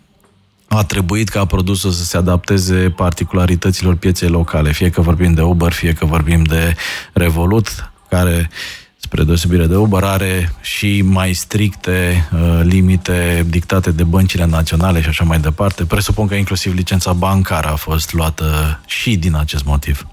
[0.68, 5.72] a trebuit ca produsul să se adapteze particularităților pieței locale, fie că vorbim de Uber,
[5.72, 6.76] fie că vorbim de
[7.14, 8.50] Revolut, care
[8.98, 15.08] spre deosebire de Uber, are și mai stricte uh, limite dictate de băncile naționale și
[15.08, 15.86] așa mai departe.
[15.86, 20.08] Presupun că inclusiv licența bancară a fost luată și din acest motiv.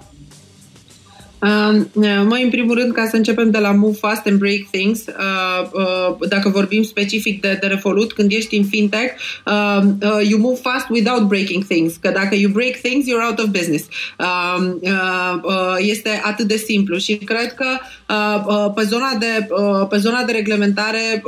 [2.24, 5.68] Mai în primul rând, ca să începem de la Move Fast and Break Things, uh,
[5.72, 9.14] uh, dacă vorbim specific de, de Revolut, când ești în fintech,
[9.46, 11.96] uh, you move fast without breaking things.
[11.96, 13.86] Că dacă you break things, you're out of business.
[15.78, 17.66] Este atât de simplu și cred că
[18.74, 19.48] pe zona de,
[19.88, 21.22] pe zona de reglementare,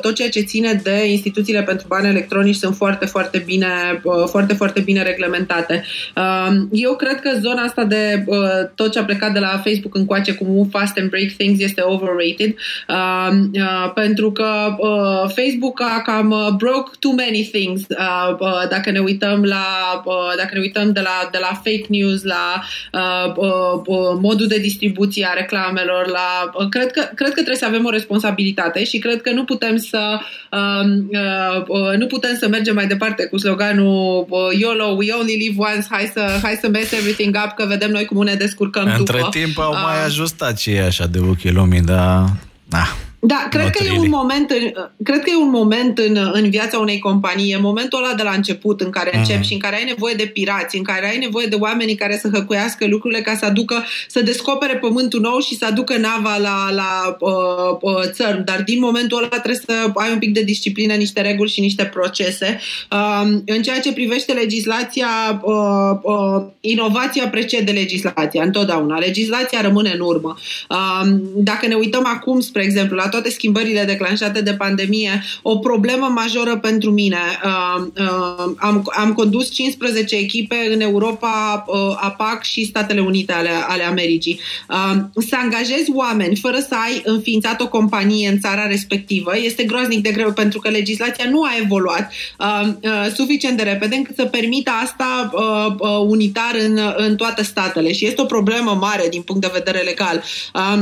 [0.00, 4.80] tot ceea ce ține de instituțiile pentru bani electronici sunt foarte, foarte bine, foarte, foarte
[4.80, 5.84] bine reglementate.
[6.70, 8.24] Eu cred că zona asta de
[8.74, 11.60] tot ce a plecat plecat de la Facebook încoace cu Move Fast and Break Things
[11.60, 12.54] este overrated.
[12.88, 17.80] Uh, uh, pentru că uh, Facebook a cam uh, broke too many things.
[17.88, 19.66] Uh, uh, dacă ne uităm la
[20.04, 24.46] uh, dacă ne uităm de la, de la fake news la uh, uh, uh, modul
[24.46, 28.84] de distribuție a reclamelor la uh, cred, că, cred că trebuie să avem o responsabilitate
[28.84, 30.18] și cred că nu putem să
[30.50, 35.36] uh, uh, uh, nu putem să mergem mai departe cu sloganul uh, YOLO, we only
[35.36, 39.02] live once, hai să, hai să mess everything up, că vedem noi cum ne descurcăm
[39.12, 39.38] Între după.
[39.38, 42.32] timp au mai uh, ajustat și așa de ochii lumii, dar...
[42.64, 42.86] Na.
[43.24, 46.78] Da, cred că, e un moment în, cred că e un moment în, în viața
[46.78, 49.42] unei companii, e momentul ăla de la început în care începi mm.
[49.42, 52.28] și în care ai nevoie de pirați, în care ai nevoie de oamenii care să
[52.32, 57.16] hăcuiască lucrurile ca să aducă, să descopere pământul nou și să aducă nava la, la
[57.20, 58.44] uh, uh, țărm.
[58.44, 61.84] Dar din momentul ăla trebuie să ai un pic de disciplină, niște reguli și niște
[61.84, 62.60] procese.
[62.90, 68.98] Uh, în ceea ce privește legislația, uh, uh, inovația precede legislația, întotdeauna.
[68.98, 70.36] Legislația rămâne în urmă.
[70.68, 76.06] Uh, dacă ne uităm acum, spre exemplu, la toate schimbările declanșate de pandemie, o problemă
[76.14, 77.16] majoră pentru mine.
[77.44, 83.50] Uh, uh, am, am condus 15 echipe în Europa, uh, APAC și Statele Unite ale,
[83.68, 84.40] ale Americii.
[85.28, 90.10] Să angajezi oameni fără să ai înființat o companie în țara respectivă este groaznic de
[90.10, 92.12] greu pentru că legislația nu a evoluat
[93.14, 95.30] suficient de repede încât să permită asta
[96.06, 100.22] unitar în, în toate statele și este o problemă mare din punct de vedere legal.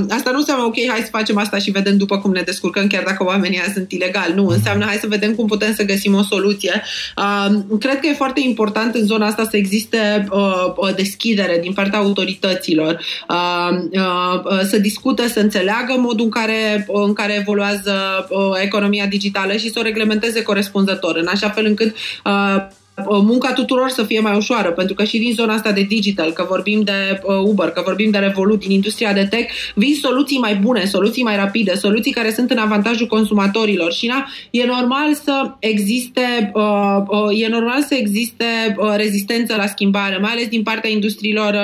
[0.09, 3.03] Asta nu înseamnă, ok, hai să facem asta și vedem după cum ne descurcăm chiar
[3.03, 4.35] dacă oamenii sunt ilegali.
[4.35, 6.83] Nu, înseamnă hai să vedem cum putem să găsim o soluție.
[7.17, 11.73] Uh, cred că e foarte important în zona asta să existe uh, o deschidere din
[11.73, 18.61] partea autorităților, uh, uh, să discute, să înțeleagă modul în care, în care evoluează uh,
[18.63, 22.67] economia digitală și să o reglementeze corespunzător, în așa fel încât uh, Uh,
[23.09, 26.47] munca tuturor să fie mai ușoară, pentru că și din zona asta de digital, că
[26.49, 30.55] vorbim de uh, Uber, că vorbim de Revolut, din industria de tech, vin soluții mai
[30.55, 35.51] bune, soluții mai rapide, soluții care sunt în avantajul consumatorilor și na, e normal să
[35.59, 38.45] existe uh, e normal să existe
[38.97, 41.57] rezistență la schimbare, mai ales din partea industriilor,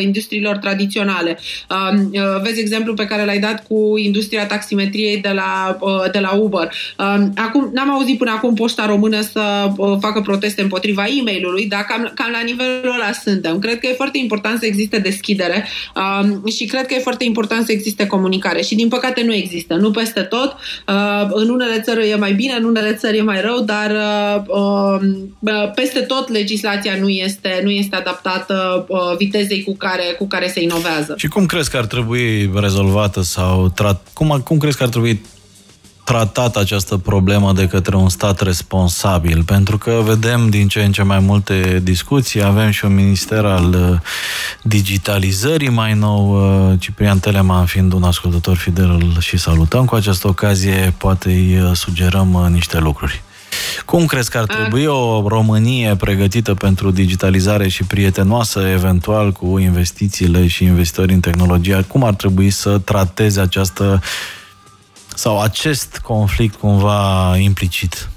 [0.00, 1.38] industriilor tradiționale.
[1.70, 2.10] Um,
[2.42, 5.78] vezi exemplu pe care l-ai dat cu industria taximetriei de la,
[6.12, 6.72] de la Uber.
[6.98, 11.66] Um, acum, n-am auzit până acum poșta română să facă proteste împotriva împotriva e mail
[11.68, 13.58] dar cam, cam la nivelul ăla suntem.
[13.58, 17.66] Cred că e foarte important să existe deschidere uh, și cred că e foarte important
[17.66, 20.56] să existe comunicare și din păcate nu există, nu peste tot.
[20.88, 23.90] Uh, în unele țări e mai bine, în unele țări e mai rău, dar
[24.46, 25.00] uh,
[25.40, 30.48] uh, peste tot legislația nu este, nu este adaptată uh, vitezei cu care, cu care
[30.48, 31.14] se inovează.
[31.16, 34.06] Și cum crezi că ar trebui rezolvată sau trat...
[34.12, 35.20] cum, cum crezi că ar trebui
[36.08, 39.42] tratat această problemă de către un stat responsabil?
[39.44, 43.74] Pentru că vedem din ce în ce mai multe discuții, avem și un minister al
[43.74, 43.98] uh,
[44.62, 46.30] digitalizării mai nou,
[46.70, 51.70] uh, Ciprian Teleman fiind un ascultător fidel și salutăm cu această ocazie, poate îi uh,
[51.74, 53.22] sugerăm niște lucruri.
[53.84, 60.46] Cum crezi că ar trebui o Românie pregătită pentru digitalizare și prietenoasă eventual cu investițiile
[60.46, 61.84] și investitori în tehnologie?
[61.88, 64.00] Cum ar trebui să trateze această
[65.18, 68.08] sau acest conflict cumva implicit?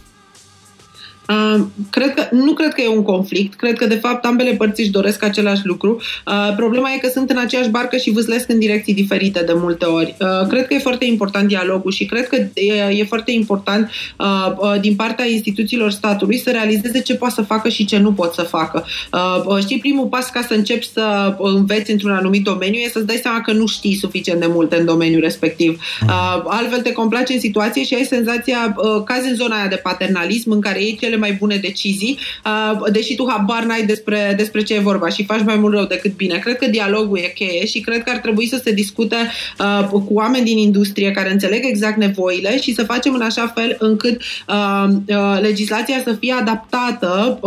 [1.89, 4.91] Cred că, nu cred că e un conflict, cred că de fapt ambele părți își
[4.91, 6.01] doresc același lucru.
[6.27, 9.85] Uh, problema e că sunt în aceeași barcă și vâslesc în direcții diferite de multe
[9.85, 10.15] ori.
[10.19, 14.53] Uh, cred că e foarte important dialogul și cred că e, e foarte important uh,
[14.57, 18.33] uh, din partea instituțiilor statului să realizeze ce poate să facă și ce nu pot
[18.33, 18.85] să facă.
[19.13, 23.05] Uh, uh știi, primul pas ca să începi să înveți într-un anumit domeniu e să-ți
[23.05, 25.81] dai seama că nu știi suficient de multe în domeniul respectiv.
[26.07, 29.75] Uh, altfel te complaci în situație și ai senzația, uh, cazi în zona aia de
[29.75, 34.63] paternalism în care ei cele mai bune decizii, uh, deși tu habar n-ai despre, despre
[34.63, 36.37] ce e vorba și faci mai mult rău decât bine.
[36.37, 39.15] Cred că dialogul e cheie și cred că ar trebui să se discute
[39.59, 43.75] uh, cu oameni din industrie care înțeleg exact nevoile și să facem în așa fel
[43.79, 47.39] încât uh, legislația să fie adaptată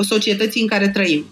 [0.00, 1.24] societății în care trăim.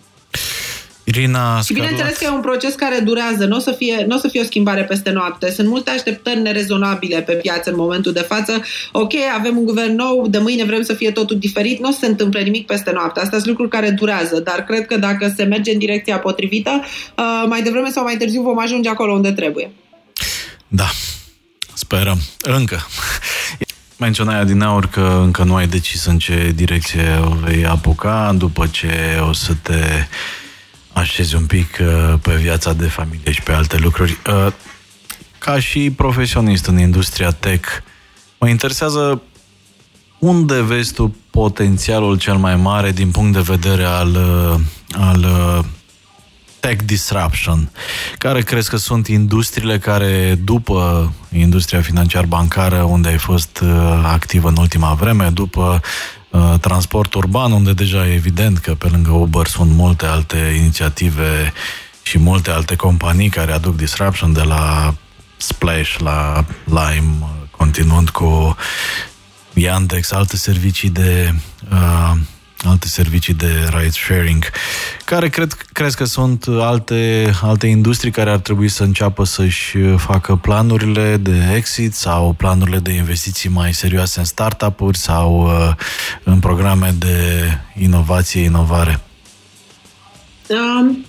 [1.09, 4.29] Irina Și bineînțeles că e un proces care durează, nu o să fie, n-o să
[4.29, 5.51] fie o schimbare peste noapte.
[5.51, 8.63] Sunt multe așteptări nerezonabile pe piață în momentul de față.
[8.93, 11.99] Ok, avem un guvern nou, de mâine vrem să fie totul diferit, nu o să
[12.01, 13.21] se întâmple nimic peste noapte.
[13.21, 16.71] Asta sunt lucruri care durează, dar cred că dacă se merge în direcția potrivită,
[17.17, 19.71] uh, mai devreme sau mai târziu vom ajunge acolo unde trebuie.
[20.69, 20.91] Da,
[21.75, 22.19] sperăm.
[22.41, 22.87] Încă.
[23.99, 28.67] Menționai din aur că încă nu ai decis în ce direcție o vei apuca după
[28.67, 30.07] ce o să te
[30.97, 34.19] așezi un pic uh, pe viața de familie și pe alte lucruri.
[34.27, 34.53] Uh,
[35.39, 37.69] ca și profesionist în industria tech,
[38.39, 39.23] mă interesează
[40.19, 44.61] unde vezi tu potențialul cel mai mare din punct de vedere al, uh,
[44.99, 45.65] al uh,
[46.61, 47.71] tech disruption?
[48.19, 54.57] Care crezi că sunt industriile care, după industria financiar-bancară, unde ai fost uh, activ în
[54.59, 56.16] ultima vreme, după Uh,
[56.61, 61.53] transport urban, unde deja e evident că pe lângă Uber sunt multe alte inițiative
[62.03, 64.95] și multe alte companii care aduc disruption de la
[65.37, 67.13] Splash la Lime,
[67.51, 68.57] continuând cu
[69.53, 71.35] Yandex, alte servicii de
[71.73, 72.13] uh,
[72.65, 74.45] alte servicii de ride sharing,
[75.05, 80.37] care cred, crezi că sunt alte, alte industrii care ar trebui să înceapă să-și facă
[80.37, 85.75] planurile de exit sau planurile de investiții mai serioase în startup-uri sau uh,
[86.25, 87.45] în programe de
[87.79, 89.01] inovație, inovare?
[90.49, 91.06] Um,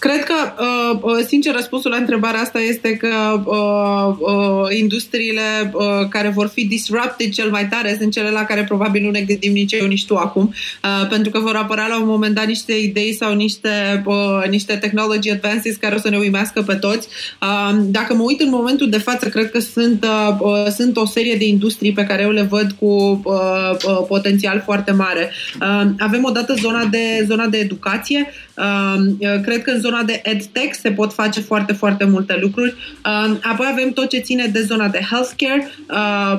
[0.00, 6.08] Cred că, uh, uh, sincer, răspunsul la întrebarea asta este că uh, uh, industriile uh,
[6.08, 9.52] care vor fi disrupted cel mai tare sunt cele la care probabil nu ne gândim
[9.52, 12.72] nici eu, nici tu acum, uh, pentru că vor apărea la un moment dat niște
[12.72, 17.08] idei sau niște, uh, niște technology advances care o să ne uimească pe toți.
[17.42, 21.06] Uh, dacă mă uit în momentul de față, cred că sunt, uh, uh, sunt o
[21.06, 25.32] serie de industrii pe care eu le văd cu uh, uh, potențial foarte mare.
[25.60, 28.32] Uh, avem odată zona de, zona de educație.
[28.56, 32.74] Uh, cred că în zona zona de EdTech se pot face foarte, foarte multe lucruri.
[33.04, 35.70] Um, apoi avem tot ce ține de zona de healthcare,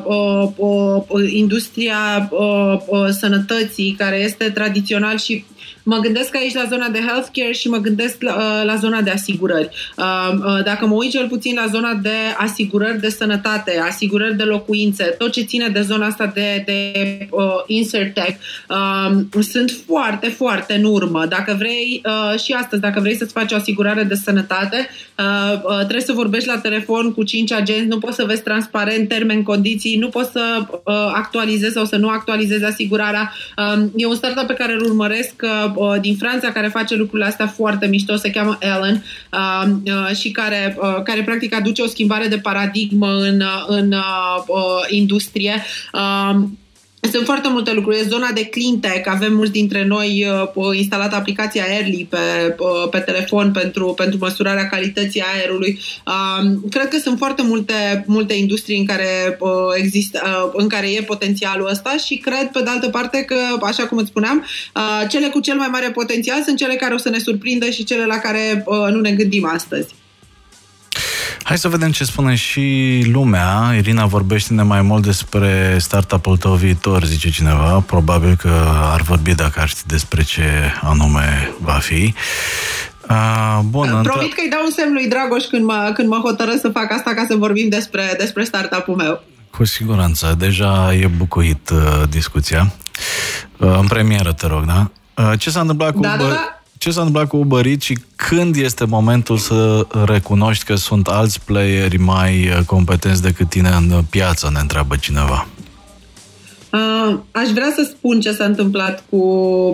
[0.04, 2.32] uh, industria
[3.20, 5.46] sănătății, care este tradițional și
[5.84, 9.10] Mă gândesc aici la zona de healthcare și mă gândesc la, uh, la zona de
[9.10, 9.70] asigurări.
[9.98, 14.44] Uh, uh, dacă mă uit cel puțin la zona de asigurări de sănătate, asigurări de
[14.44, 16.92] locuințe, tot ce ține de zona asta de, de
[17.30, 18.38] uh, insert tech,
[18.70, 21.26] uh, sunt foarte, foarte în urmă.
[21.26, 25.78] Dacă vrei, uh, și astăzi, dacă vrei să-ți faci o asigurare de sănătate, uh, uh,
[25.78, 29.98] trebuie să vorbești la telefon cu cinci agenți, nu poți să vezi transparent termeni, condiții,
[29.98, 33.34] nu poți să uh, actualizezi sau să nu actualizezi asigurarea.
[33.58, 37.28] Uh, e un startup pe care îl urmăresc uh, uh, din Franța care face lucrurile
[37.28, 41.88] astea foarte mișto, se cheamă Ellen uh, uh, și care, uh, care practic aduce o
[41.88, 45.64] schimbare de paradigmă în, uh, în uh, uh, industrie.
[45.94, 46.44] Uh,
[47.10, 48.00] sunt foarte multe lucruri.
[48.00, 49.10] E zona de clean tech.
[49.10, 52.18] Avem mulți dintre noi uh, instalat aplicația Airly pe,
[52.58, 55.80] uh, pe telefon pentru, pentru măsurarea calității aerului.
[56.06, 60.92] Uh, cred că sunt foarte multe, multe industrii în care, uh, există, uh, în care
[60.92, 64.46] e potențialul ăsta și cred, pe de altă parte, că, așa cum îți spuneam,
[64.76, 67.84] uh, cele cu cel mai mare potențial sunt cele care o să ne surprindă și
[67.84, 70.01] cele la care uh, nu ne gândim astăzi.
[71.44, 73.74] Hai să vedem ce spune și lumea.
[73.78, 77.84] Irina, vorbește-ne mai mult despre startup-ul tău viitor, zice cineva.
[77.86, 78.52] Probabil că
[78.92, 80.44] ar vorbi dacă ar ști despre ce
[80.82, 82.14] anume va fi.
[83.10, 86.60] Uh, bun, Promit că îi dau un semn lui Dragoș când mă, când mă hotărăsc
[86.60, 89.24] să fac asta ca să vorbim despre, despre startup-ul meu.
[89.52, 90.36] Cu siguranță.
[90.40, 92.72] Deja e bucuit uh, discuția.
[93.58, 94.92] Uh, în premieră, te rog, da?
[95.24, 96.00] Uh, ce s-a întâmplat cu...
[96.00, 100.66] Da, da, da ce s-a întâmplat cu Uber Eats și când este momentul să recunoști
[100.66, 105.48] că sunt alți playeri mai uh, competenți decât tine în piață, ne întreabă cineva.
[106.72, 109.18] Uh, aș vrea să spun ce s-a întâmplat cu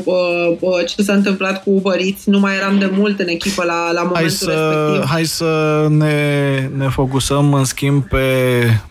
[0.05, 2.25] uh, uh, ce s-a întâmplat cu Uber Eats.
[2.25, 5.09] Nu mai eram de mult în echipă la, la momentul hai să, respectiv.
[5.09, 8.25] Hai să ne, ne focusăm în schimb pe,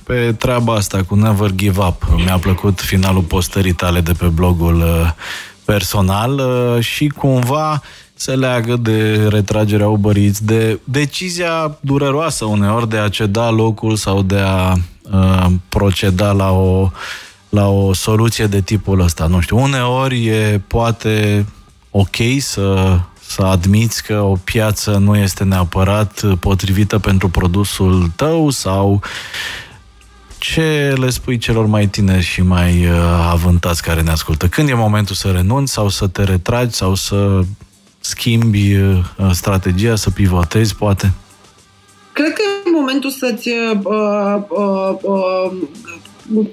[0.04, 2.02] pe treaba asta cu Never Give Up.
[2.24, 5.10] Mi-a plăcut finalul postării tale de pe blogul uh,
[5.64, 7.82] personal uh, și cumva
[8.18, 14.22] se leagă de retragerea Uber Eats, de decizia dureroasă uneori de a ceda locul sau
[14.22, 14.72] de a
[15.12, 16.90] uh, proceda la o,
[17.48, 19.26] la o soluție de tipul ăsta.
[19.26, 21.46] Nu știu, uneori e poate
[21.90, 29.02] ok să, să admiți că o piață nu este neapărat potrivită pentru produsul tău sau
[30.38, 32.98] ce le spui celor mai tineri și mai uh,
[33.30, 34.48] avântați care ne ascultă?
[34.48, 37.42] Când e momentul să renunți sau să te retragi sau să
[38.08, 41.12] schimbi uh, strategia, să pivotezi, poate?
[42.12, 43.78] Cred că e momentul să-ți uh,
[44.48, 45.52] uh, uh,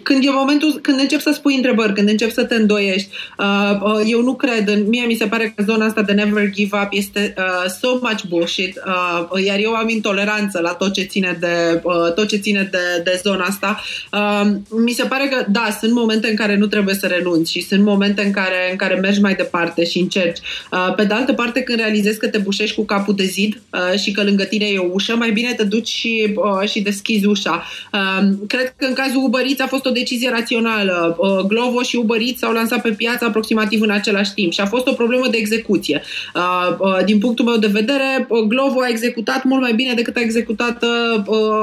[0.04, 4.02] când e momentul, când încep să spui întrebări, când încep să te îndoiești, uh, uh,
[4.06, 6.88] eu nu cred, în, mie mi se pare că zona asta de never give up
[6.92, 11.82] este uh, so much bullshit, uh, iar eu am intoleranță la tot ce ține de,
[11.84, 13.82] uh, tot ce ține de, de zona asta.
[14.12, 17.62] Uh, mi se pare că, da, sunt momente în care nu trebuie să renunți și
[17.62, 20.40] sunt momente în care, în care mergi mai departe și încerci.
[20.72, 24.00] Uh, pe de altă parte, când realizezi că te bușești cu capul de zid uh,
[24.00, 27.26] și că lângă tine e o ușă, mai bine te duci și, uh, și deschizi
[27.26, 27.64] ușa.
[27.94, 31.16] Uh, cred că în cazul Uber Eats a fost o decizie rațională.
[31.18, 34.66] Uh, Glovo și Uber Eats s-au lansat pe piață aproximativ în același timp și a
[34.66, 36.02] fost o problemă de execuție.
[36.36, 40.20] Uh, uh, din punctul meu de vedere, Glovo a executat mult mai bine decât a
[40.20, 40.84] executat,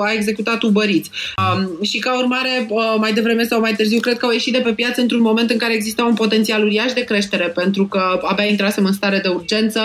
[0.01, 1.09] a executat Uber Eats.
[1.09, 4.72] Um, și ca urmare, mai devreme sau mai târziu, cred că au ieșit de pe
[4.72, 8.84] piață într-un moment în care exista un potențial uriaș de creștere, pentru că abia intrasem
[8.84, 9.80] în stare de urgență,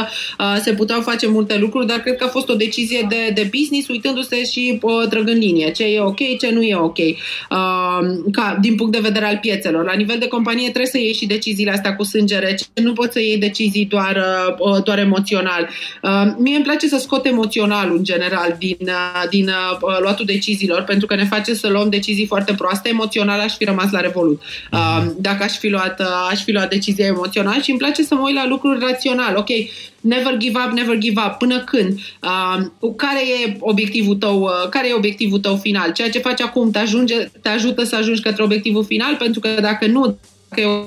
[0.63, 3.87] se puteau face multe lucruri, dar cred că a fost o decizie de, de business,
[3.87, 5.71] uitându-se și trăgând linie.
[5.71, 6.97] Ce e ok, ce nu e ok
[8.31, 9.85] ca, din punct de vedere al piețelor.
[9.85, 12.65] La nivel de companie trebuie să ieși și deciziile astea cu sânge rece.
[12.73, 14.23] Nu poți să iei decizii doar,
[14.59, 15.69] uh, doar emoțional.
[16.01, 19.49] Uh, mie îmi place să scot emoționalul în general din, uh, din
[20.01, 22.89] luatul deciziilor, pentru că ne face să luăm decizii foarte proaste.
[22.89, 24.41] Emoțional aș fi rămas la Revolut.
[24.71, 25.15] Mhm.
[25.21, 26.01] Dacă aș fi luat,
[26.31, 29.35] aș fi luat decizia emoțional și îmi place să mă uit la lucruri rațional.
[29.35, 29.49] Ok,
[30.05, 31.37] never give up, never give up.
[31.37, 31.99] Până când?
[32.95, 35.91] care e obiectivul tău, care e obiectivul tău final?
[35.91, 39.49] Ceea ce faci acum te, ajunge, te ajută să ajungi către obiectivul final, pentru că
[39.61, 40.17] dacă nu,
[40.49, 40.85] dacă e o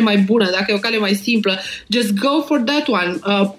[0.00, 1.58] mai bună, dacă e o cale mai simplă,
[1.88, 3.18] just go for that one.
[3.26, 3.50] Uh,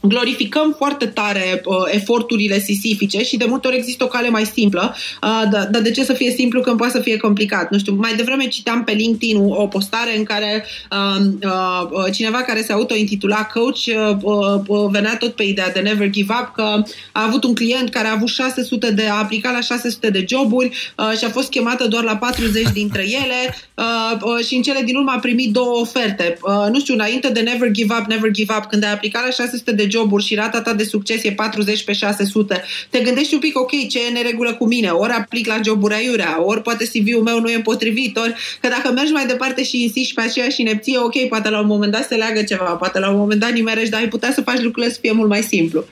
[0.00, 4.94] glorificăm foarte tare uh, eforturile sisifice și de multe ori există o cale mai simplă,
[5.22, 7.70] uh, dar da, de ce să fie simplu când poate să fie complicat?
[7.70, 12.38] Nu știu, mai devreme citeam pe LinkedIn o postare în care uh, uh, uh, cineva
[12.38, 14.16] care se auto-intitula coach uh,
[14.66, 16.82] uh, venea tot pe ideea de never give up, că
[17.12, 20.66] a avut un client care a avut 600 de, a aplicat la 600 de joburi
[20.96, 24.82] uh, și a fost chemată doar la 40 dintre ele uh, uh, și în cele
[24.84, 26.38] din urmă a primit două oferte.
[26.42, 29.30] Uh, nu știu, înainte de never give up, never give up, când ai aplicat la
[29.30, 33.40] 600 de joburi și rata ta de succes e 40 pe 600, te gândești un
[33.40, 34.88] pic, ok, ce e neregulă cu mine?
[34.88, 38.92] Ori aplic la joburi aiurea, ori poate CV-ul meu nu e potrivit, ori că dacă
[38.92, 42.14] mergi mai departe și insisti pe aceeași inepție, ok, poate la un moment dat se
[42.14, 44.98] leagă ceva, poate la un moment dat nimerești, dar ai putea să faci lucrurile să
[45.00, 45.84] fie mult mai simplu.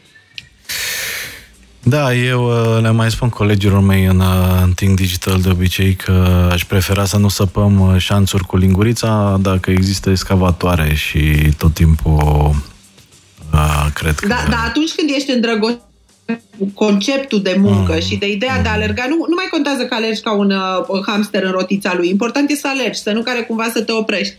[1.88, 5.94] Da, eu uh, le mai spun colegilor mei în, uh, în Think Digital de obicei
[5.94, 11.20] că aș prefera să nu săpăm uh, șanțuri cu lingurița dacă există escavatoare și
[11.58, 12.50] tot timpul da,
[13.94, 14.26] cred că...
[14.26, 15.86] Da, da atunci când ești îndrăgostit
[16.74, 18.00] conceptul de muncă mm.
[18.00, 18.62] și de ideea mm.
[18.62, 21.94] de a alerga, nu, nu mai contează că alergi ca un uh, hamster în rotița
[21.94, 22.08] lui.
[22.08, 24.34] Important e să alergi, să nu care cumva să te oprești.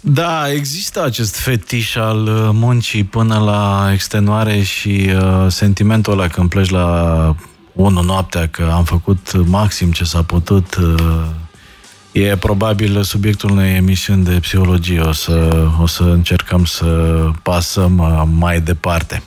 [0.00, 6.48] Da, există acest fetiș al uh, muncii până la extenuare și uh, sentimentul ăla când
[6.48, 7.36] pleci la
[7.72, 11.24] 1 noaptea că am făcut maxim ce s-a putut uh,
[12.14, 15.00] E probabil subiectul unei emisiuni de psihologie.
[15.00, 16.84] O să, o să încercăm să
[17.42, 19.22] pasăm uh, mai departe.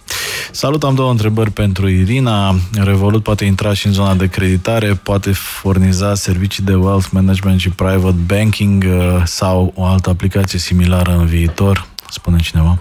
[0.52, 2.56] Salut, am două întrebări pentru Irina.
[2.74, 7.70] Revolut poate intra și în zona de creditare, poate furniza servicii de wealth management și
[7.70, 11.88] private banking uh, sau o altă aplicație similară în viitor?
[12.10, 12.80] Spune cineva.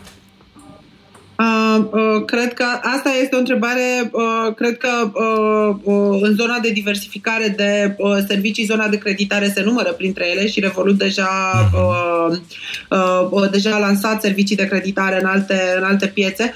[1.39, 6.59] Uh, uh, cred că asta este o întrebare, uh, cred că uh, uh, în zona
[6.59, 11.29] de diversificare de uh, servicii, zona de creditare se numără printre ele și Revolut deja,
[11.73, 13.51] mhm.
[13.51, 16.55] deja a lansat servicii de creditare în alte, în alte piețe.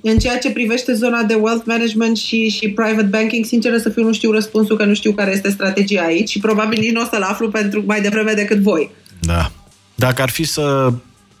[0.00, 4.02] În ceea ce privește zona de wealth management și, și private banking, sincer să fiu,
[4.02, 7.04] nu știu răspunsul, că nu știu care este strategia aici și probabil nici nu o
[7.04, 8.90] să-l aflu pentru mai devreme decât voi.
[9.20, 9.50] Da.
[9.94, 10.92] Dacă ar fi să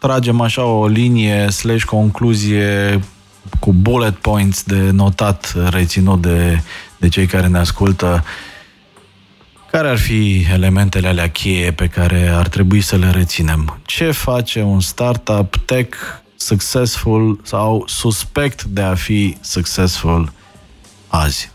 [0.06, 3.00] tragem așa o linie slash concluzie
[3.60, 6.60] cu bullet points de notat reținut de,
[6.96, 8.24] de cei care ne ascultă,
[9.70, 13.80] care ar fi elementele alea cheie pe care ar trebui să le reținem?
[13.86, 15.96] Ce face un startup tech
[16.36, 20.32] successful sau suspect de a fi successful
[21.08, 21.50] azi?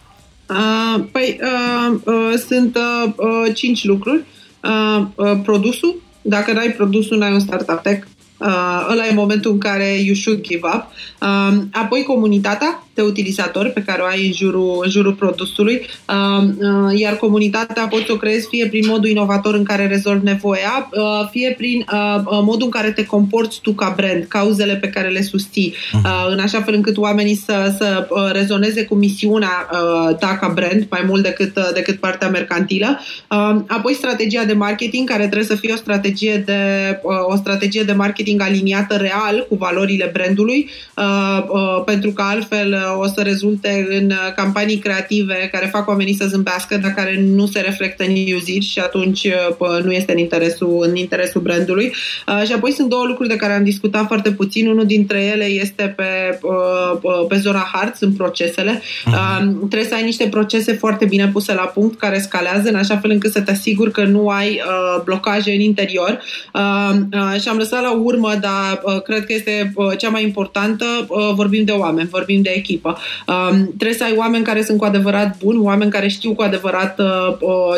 [0.50, 4.24] Uh, păi, uh, uh, sunt uh, uh, cinci lucruri.
[4.64, 8.08] Uh, uh, produsul, dacă n-ai produsul, n-ai un startup tech.
[8.40, 10.84] Uh, ăla e momentul în care you should give up.
[11.22, 16.44] Uh, apoi comunitatea de utilizatori pe care o ai în jurul, în jurul produsului, uh,
[16.44, 20.90] uh, iar comunitatea poți să o creezi fie prin modul inovator în care rezolvi nevoia,
[20.92, 24.90] uh, fie prin uh, uh modul în care te comporți tu ca brand, cauzele pe
[24.90, 26.06] care le susții, mhm.
[26.06, 30.48] uh, în așa fel încât oamenii să, să uh, rezoneze cu misiunea uh, ta ca
[30.56, 33.00] brand, mai mult decât, uh, decât partea mercantilă.
[33.30, 36.62] Uh, apoi strategia de marketing, care trebuie să fie o strategie de,
[37.04, 42.22] uh, o strategie de marketing marketing aliniată real cu valorile brandului, uh, uh, pentru că
[42.22, 47.22] altfel uh, o să rezulte în campanii creative care fac oamenii să zâmbească, dar care
[47.36, 49.28] nu se reflectă în usage și atunci
[49.84, 51.94] nu este în interesul, în interesul brandului.
[52.46, 54.68] Și apoi sunt două lucruri de care am discutat foarte puțin.
[54.68, 56.40] Unul dintre ele este pe,
[57.28, 58.82] pe zona hard, sunt procesele.
[58.82, 59.44] Uh-huh.
[59.70, 63.10] Trebuie să ai niște procese foarte bine puse la punct, care scalează în așa fel
[63.12, 64.62] încât să te asiguri că nu ai
[65.04, 66.22] blocaje în interior.
[67.42, 70.86] Și am lăsat la urmă urmă, dar uh, cred că este uh, cea mai importantă,
[71.08, 72.79] uh, vorbim de oameni, vorbim de echipă.
[72.88, 77.00] Um, trebuie să ai oameni care sunt cu adevărat buni, oameni care știu cu adevărat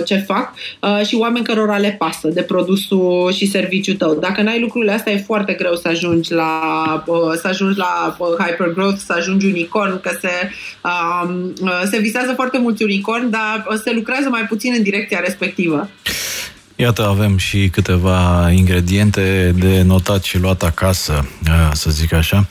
[0.05, 0.53] ce fac
[1.05, 4.13] și oameni cărora le pasă de produsul și serviciul tău.
[4.13, 7.03] Dacă n-ai lucrurile astea, e foarte greu să ajungi la,
[7.41, 10.29] să ajungi la hypergrowth, să ajungi unicorn, că se,
[10.83, 11.53] um,
[11.91, 15.89] se visează foarte mulți unicorn, dar se lucrează mai puțin în direcția respectivă.
[16.75, 21.25] Iată, avem și câteva ingrediente de notat și luat acasă,
[21.73, 22.47] să zic așa.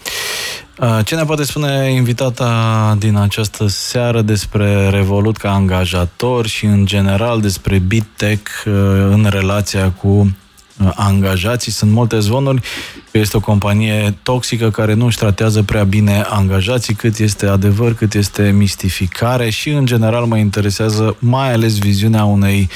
[1.05, 7.41] Ce ne poate spune invitata din această seară despre Revolut ca angajator și în general
[7.41, 8.51] despre BitTech
[9.11, 10.37] în relația cu
[10.95, 11.73] angajații?
[11.73, 12.61] Sunt multe zvonuri.
[13.11, 17.95] Că este o companie toxică care nu își tratează prea bine angajații, cât este adevăr,
[17.95, 19.51] cât este mistificare.
[19.51, 22.69] Și în general mă interesează mai ales viziunea unei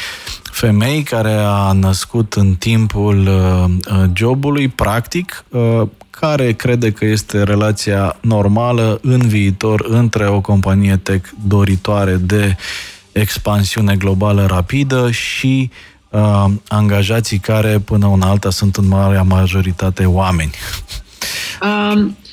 [0.43, 3.65] femei care a născut în timpul uh,
[3.97, 5.83] uh, jobului, practic, uh,
[6.27, 12.57] care crede că este relația normală în viitor între o companie tech doritoare de
[13.13, 15.71] expansiune globală rapidă și
[16.09, 20.55] uh, angajații care până una alta sunt în marea majoritate oameni.
[21.63, 22.24] Um, Cred că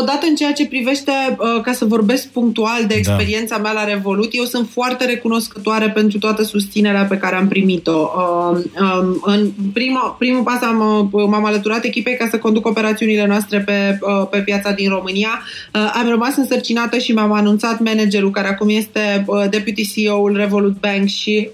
[0.00, 2.94] odată în ceea ce privește, uh, ca să vorbesc punctual de da.
[2.94, 3.62] experiența da.
[3.62, 8.10] mea la Revolut, eu sunt foarte recunoscătoare pentru toată susținerea pe care am primit-o.
[8.16, 13.26] Uh, um, în prima, primul pas am, uh, m-am alăturat echipei ca să conduc operațiunile
[13.26, 13.98] noastre pe,
[14.30, 15.42] pe piața din România.
[15.72, 21.50] Am rămas însărcinată și mi-am anunțat managerul, care acum este deputy CEO-ul Revolut Bank și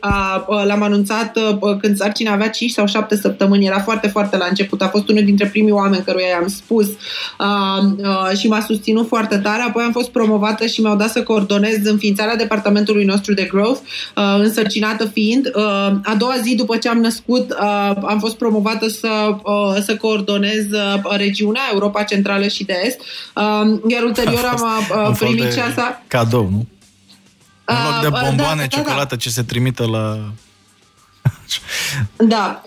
[0.67, 1.39] l-am anunțat
[1.81, 3.67] când sarcina avea 5 sau 7 săptămâni.
[3.67, 4.83] Era foarte, foarte la început.
[4.83, 9.63] A fost unul dintre primii oameni căruia i-am spus uh, și m-a susținut foarte tare.
[9.63, 13.81] Apoi am fost promovată și mi-au dat să coordonez înființarea departamentului nostru de growth,
[14.17, 15.51] uh, însărcinată fiind.
[15.55, 15.63] Uh,
[16.03, 20.65] a doua zi după ce am născut, uh, am fost promovată să, uh, să coordonez
[20.71, 23.01] uh, regiunea Europa Centrală și de Est,
[23.35, 24.63] uh, iar ulterior am
[25.09, 26.03] uh, primit și asta.
[26.07, 26.67] Cadou, nu?
[27.65, 29.17] În loc de uh, bomboane, uh, da, ciocolată da, da.
[29.17, 30.19] ce se trimită la...
[32.17, 32.63] da.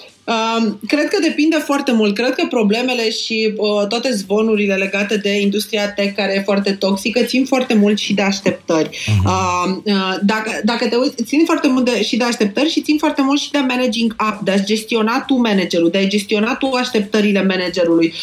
[0.88, 2.16] Cred că depinde foarte mult.
[2.16, 3.54] Cred că problemele și
[3.90, 8.22] toate zvonurile legate de industria tech, care e foarte toxică, țin foarte mult și de
[8.22, 8.90] așteptări.
[8.90, 9.84] Uh-huh.
[10.22, 13.40] Dacă, dacă te uiți, țin foarte mult de, și de așteptări și țin foarte mult
[13.40, 18.14] și de managing up, de a gestiona tu managerul, de a gestiona tu așteptările managerului.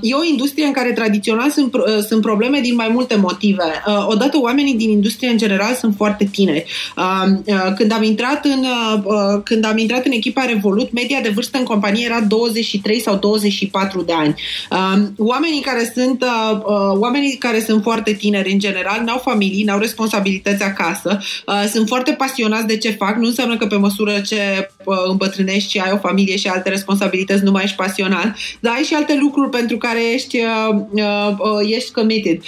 [0.00, 1.74] E o industrie în care tradițional sunt,
[2.08, 3.82] sunt probleme din mai multe motive.
[4.06, 6.64] Odată oamenii din industrie în general sunt foarte tineri.
[7.76, 8.66] Când am intrat în,
[9.44, 14.02] când am intrat în echipa Revolut, media de vârstă în companie era 23 sau 24
[14.02, 14.34] de ani.
[15.16, 16.24] Oamenii care sunt,
[16.94, 21.18] oamenii care sunt foarte tineri în general n-au familii, n-au responsabilități acasă,
[21.72, 24.70] sunt foarte pasionați de ce fac, nu înseamnă că pe măsură ce
[25.08, 28.94] îmbătrânești și ai o familie și alte responsabilități nu mai ești pasionat, dar ai și
[28.94, 30.38] alte lucruri pentru care ești,
[31.66, 32.42] ești committed.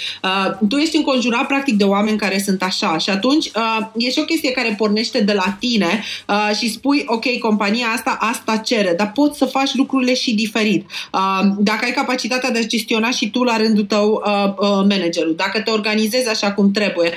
[0.69, 3.51] Tu ești înconjurat practic de oameni care sunt așa și atunci
[3.97, 6.03] e și o chestie care pornește de la tine
[6.59, 10.89] și spui, ok, compania asta, asta cere, dar poți să faci lucrurile și diferit.
[11.57, 14.23] Dacă ai capacitatea de a gestiona și tu la rândul tău
[14.89, 17.13] managerul, dacă te organizezi așa cum trebuie,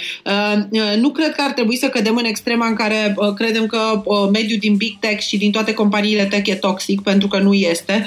[1.01, 4.03] nu cred că ar trebui să cădem în extrema în care credem că
[4.33, 8.07] mediul din Big Tech și din toate companiile tech e toxic, pentru că nu este.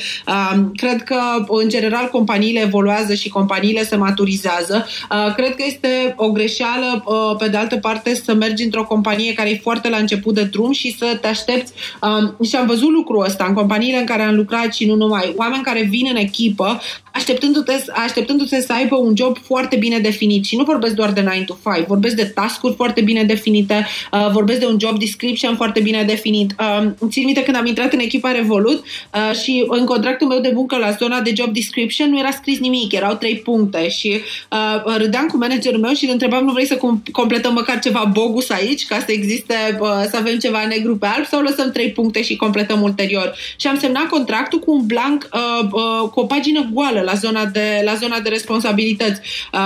[0.75, 4.87] Cred că, în general, companiile evoluează și companiile se maturizează.
[5.35, 7.03] Cred că este o greșeală,
[7.39, 10.71] pe de altă parte, să mergi într-o companie care e foarte la început de drum
[10.71, 11.73] și să te aștepți.
[12.43, 15.33] Și am văzut lucrul ăsta în companiile în care am lucrat și nu numai.
[15.37, 16.81] Oameni care vin în echipă
[17.13, 20.45] așteptându-te, așteptându-te să aibă un job foarte bine definit.
[20.45, 23.87] Și nu vorbesc doar de 9 to 5, vorbesc de task-uri foarte bine definite,
[24.31, 26.55] vorbesc de un job description foarte bine definit.
[27.09, 28.83] Țin minte când am intrat în echipa Revolut
[29.43, 32.91] și în contractul meu de muncă la zona de job description nu era scris nimic,
[32.91, 34.21] erau trei puncte și
[34.97, 36.79] râdeam cu managerul meu și îl întrebam nu vrei să
[37.11, 39.55] completăm măcar ceva bogus aici ca să existe,
[40.09, 43.33] să avem ceva negru pe alb sau lăsăm trei puncte și completăm ulterior.
[43.55, 45.29] Și am semnat contractul cu un blank,
[46.11, 49.21] cu o pagină goală la zona de, la zona de responsabilități.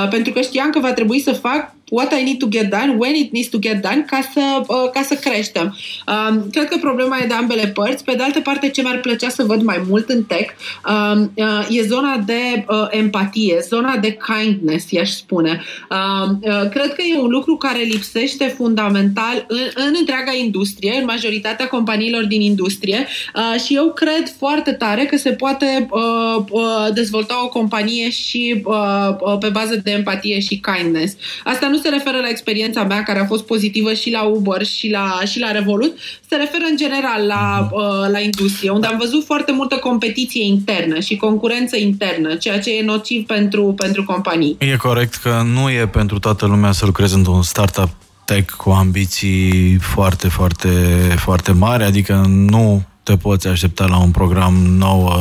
[0.09, 3.15] Pentru că știam că va trebui să fac what I need to get done, when
[3.15, 5.77] it needs to get done, ca să, uh, ca să creștem.
[6.07, 8.03] Uh, cred că problema e de ambele părți.
[8.03, 10.53] Pe de altă parte, ce mi-ar plăcea să văd mai mult în tech
[10.87, 15.61] uh, uh, e zona de uh, empatie, zona de kindness, i-aș spune.
[15.89, 21.05] Uh, uh, cred că e un lucru care lipsește fundamental în, în întreaga industrie, în
[21.05, 26.87] majoritatea companiilor din industrie uh, și eu cred foarte tare că se poate uh, uh,
[26.93, 28.75] dezvolta o companie și uh,
[29.19, 31.15] uh, pe bază de empatie și kindness.
[31.43, 34.89] Asta nu se referă la experiența mea, care a fost pozitivă și la Uber și
[34.89, 35.93] la, și la Revolut,
[36.29, 40.99] se referă în general la, uh, la industrie, unde am văzut foarte multă competiție internă
[40.99, 44.55] și concurență internă, ceea ce e nociv pentru, pentru companii.
[44.59, 47.89] E corect că nu e pentru toată lumea să lucreze într-un startup
[48.25, 50.69] tech cu ambiții foarte, foarte,
[51.17, 55.13] foarte mari, adică nu te poți aștepta la un program nou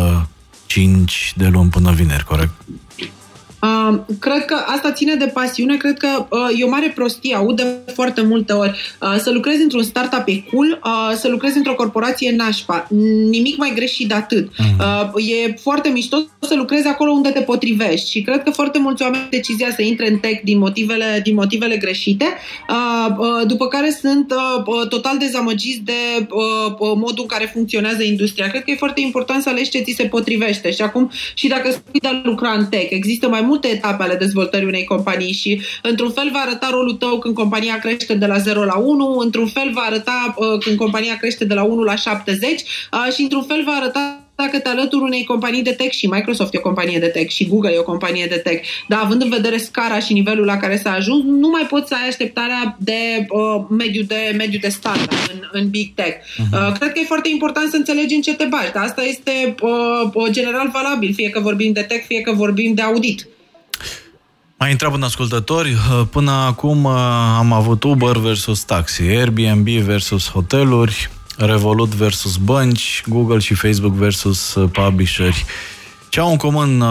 [0.66, 2.50] 5 de luni până vineri, corect?
[3.64, 7.56] Uh, cred că asta ține de pasiune, cred că uh, e o mare prostie, aud
[7.56, 8.70] de foarte multe ori.
[9.00, 12.86] Uh, să lucrezi într-un startup e cool, uh, să lucrezi într-o corporație nașpa.
[13.30, 14.48] Nimic mai greșit de atât.
[14.48, 15.12] Uh-huh.
[15.14, 19.02] Uh, e foarte mișto să lucrezi acolo unde te potrivești și cred că foarte mulți
[19.02, 22.24] oameni decizia să intre în tech din motivele, din motivele greșite,
[22.68, 27.50] uh, uh, după care sunt uh, uh total dezamăgiți de uh, uh, modul în care
[27.52, 28.48] funcționează industria.
[28.48, 31.70] Cred că e foarte important să alegi ce ți se potrivește și acum și dacă
[31.70, 35.32] spui de a lucra în tech, există mai mult multe etape ale dezvoltării unei companii
[35.32, 39.16] și într-un fel va arăta rolul tău când compania crește de la 0 la 1,
[39.18, 43.22] într-un fel va arăta uh, când compania crește de la 1 la 70 uh, și
[43.22, 46.60] într-un fel va arăta dacă te alături unei companii de tech și Microsoft e o
[46.60, 49.98] companie de tech și Google e o companie de tech, dar având în vedere scara
[49.98, 54.02] și nivelul la care s-a ajuns, nu mai poți să ai așteptarea de uh, mediu
[54.02, 56.16] de mediu de standard în, în big tech.
[56.16, 56.52] Uh-huh.
[56.52, 59.54] Uh, cred că e foarte important să înțelegi în ce te bagi, dar asta este
[59.62, 63.26] uh, general valabil, fie că vorbim de tech, fie că vorbim de audit.
[64.58, 66.92] Mai întreabă în ascultători, uh, până acum uh,
[67.36, 74.54] am avut Uber versus taxi, Airbnb versus hoteluri, Revolut versus bănci, Google și Facebook versus
[74.54, 75.44] uh, publisheri.
[76.08, 76.84] Ce au în comun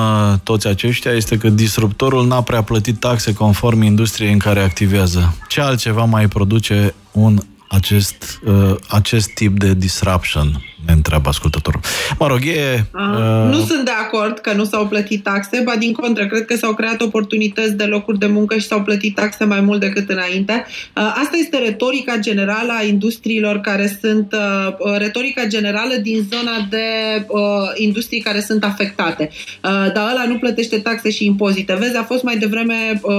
[0.43, 5.35] toți aceștia este că disruptorul n-a prea plătit taxe conform industriei în care activează.
[5.47, 7.39] Ce altceva mai produce un
[7.73, 11.79] acest, uh, acest tip de disruption, ne întreabă ascultătorul.
[12.19, 12.85] Mă rog, e...
[12.93, 13.49] Uh...
[13.49, 16.73] Nu sunt de acord că nu s-au plătit taxe, ba din contră, cred că s-au
[16.73, 20.65] creat oportunități de locuri de muncă și s-au plătit taxe mai mult decât înainte.
[20.95, 24.33] Uh, asta este retorica generală a industriilor care sunt...
[24.33, 26.85] Uh, uh retorica generală din zona de
[27.27, 27.39] uh,
[27.75, 29.29] industrii care sunt afectate.
[29.63, 31.75] Uh, dar ăla nu plătește taxe și impozite.
[31.79, 32.99] Vezi, a fost mai devreme...
[33.01, 33.13] Uh,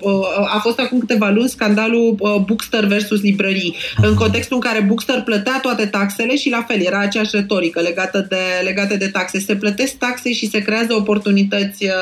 [0.00, 4.84] uh, a fost acum câteva luni scandalul uh, Bookster versus librării în contextul în care
[4.86, 9.40] Bookster plătea toate taxele și la fel era aceeași retorică legată de, legată de taxe.
[9.40, 11.92] Se plătesc taxe și se creează oportunități, uh,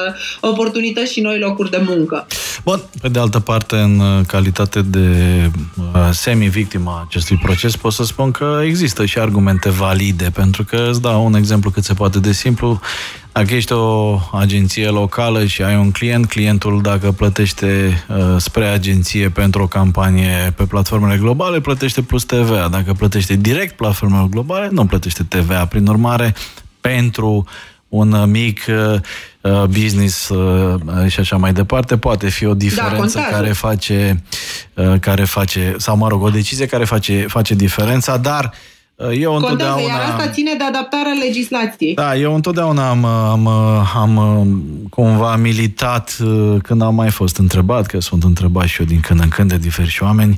[0.41, 2.27] oportunități și noi locuri de muncă.
[2.65, 5.09] Bun, pe de altă parte, în calitate de
[5.77, 11.01] uh, semi-victima acestui proces, pot să spun că există și argumente valide, pentru că îți
[11.01, 12.81] dau un exemplu cât se poate de simplu.
[13.39, 19.29] Dacă ești o agenție locală și ai un client, clientul dacă plătește uh, spre agenție
[19.29, 22.69] pentru o campanie pe platformele globale, plătește plus TVA.
[22.71, 25.67] Dacă plătește direct platformele globale, nu plătește TVA.
[25.67, 26.35] Prin urmare,
[26.81, 27.45] pentru
[27.89, 29.01] un mic uh,
[29.41, 34.23] uh business uh, și așa mai departe, poate fi o diferență da, care face,
[34.75, 39.35] uh, care face, sau mă rog, o decizie care face, face diferența, dar uh, eu
[39.35, 39.75] întotdeauna...
[39.75, 41.95] Contează, iar asta ține de adaptarea legislației.
[41.95, 43.47] Da, eu întotdeauna am, am,
[43.95, 46.17] am cumva militat
[46.63, 49.57] când am mai fost întrebat, că sunt întrebat și eu din când în când de
[49.57, 50.37] diversi oameni,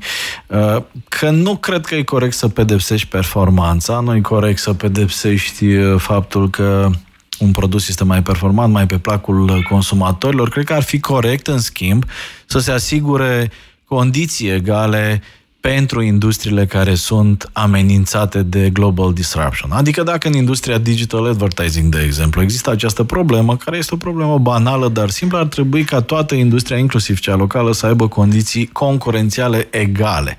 [1.09, 6.51] că nu cred că e corect să pedepsești performanța, nu e corect să pedepsești faptul
[6.51, 6.91] că
[7.39, 10.49] un produs este mai performant, mai pe placul consumatorilor.
[10.49, 12.05] Cred că ar fi corect, în schimb,
[12.47, 13.51] să se asigure
[13.85, 19.71] condiții egale uh, pentru industriile care sunt amenințate de global disruption.
[19.71, 24.39] Adică dacă în industria digital advertising, de exemplu, există această problemă, care este o problemă
[24.39, 29.69] banală, dar simplă, ar trebui ca toată industria, inclusiv cea locală, să aibă condiții concurențiale
[29.71, 30.37] egale.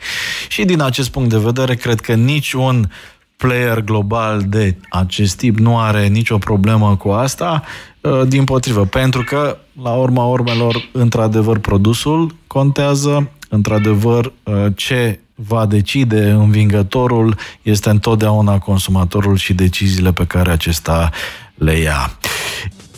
[0.48, 2.92] Și din acest punct de vedere, cred că niciun
[3.38, 7.64] player global de acest tip nu are nicio problemă cu asta,
[8.02, 15.66] uh, din potrivă, pentru că, la urma urmelor, într-adevăr, produsul contează, într-adevăr, uh, ce va
[15.66, 21.10] decide învingătorul este întotdeauna consumatorul și deciziile pe care acesta
[21.56, 22.18] le ia.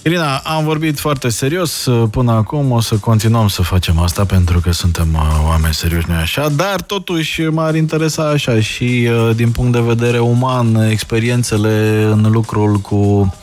[0.04, 4.60] Irina, am vorbit foarte serios uh, până acum, o să continuăm să facem asta pentru
[4.60, 9.72] că suntem uh, oameni serioși, nu așa, dar totuși m-ar interesa așa și din punct
[9.72, 13.34] de vedere uman experiențele în lucrul cu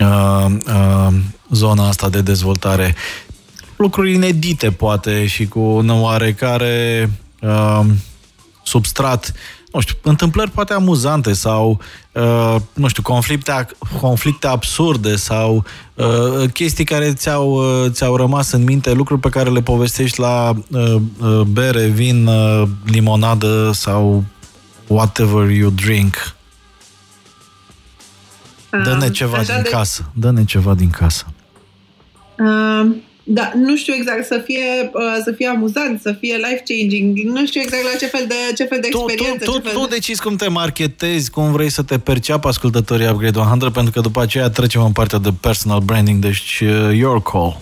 [0.00, 1.14] uh, uh,
[1.50, 2.94] zona asta de dezvoltare
[3.78, 7.10] lucruri inedite, poate, și cu un oarecare
[7.40, 7.80] uh,
[8.62, 9.32] substrat,
[9.72, 11.80] nu știu, întâmplări poate amuzante sau,
[12.12, 13.66] uh, nu știu, conflicte,
[14.00, 15.64] conflicte absurde sau
[15.94, 20.52] uh, chestii care ți-au, uh, ți-au rămas în minte, lucruri pe care le povestești la
[20.70, 24.24] uh, uh, bere, vin, uh, limonadă sau
[24.86, 26.36] whatever you drink.
[28.70, 29.68] Dă-ne ceva din de...
[29.68, 30.10] casă.
[30.14, 31.26] Dă-ne ceva din casă.
[32.38, 32.96] Uh,
[33.30, 37.18] da, nu știu exact să fie, uh, să fie amuzant, să fie life-changing.
[37.18, 39.44] Nu știu exact la ce fel de, ce fel de experiență.
[39.44, 39.94] Tu, tu, tu, tu de...
[39.94, 44.20] decizi cum te marketezi, cum vrei să te perceapă ascultătorii Upgrade 100, pentru că după
[44.22, 47.60] aceea trecem în partea de personal branding, deci uh, your call.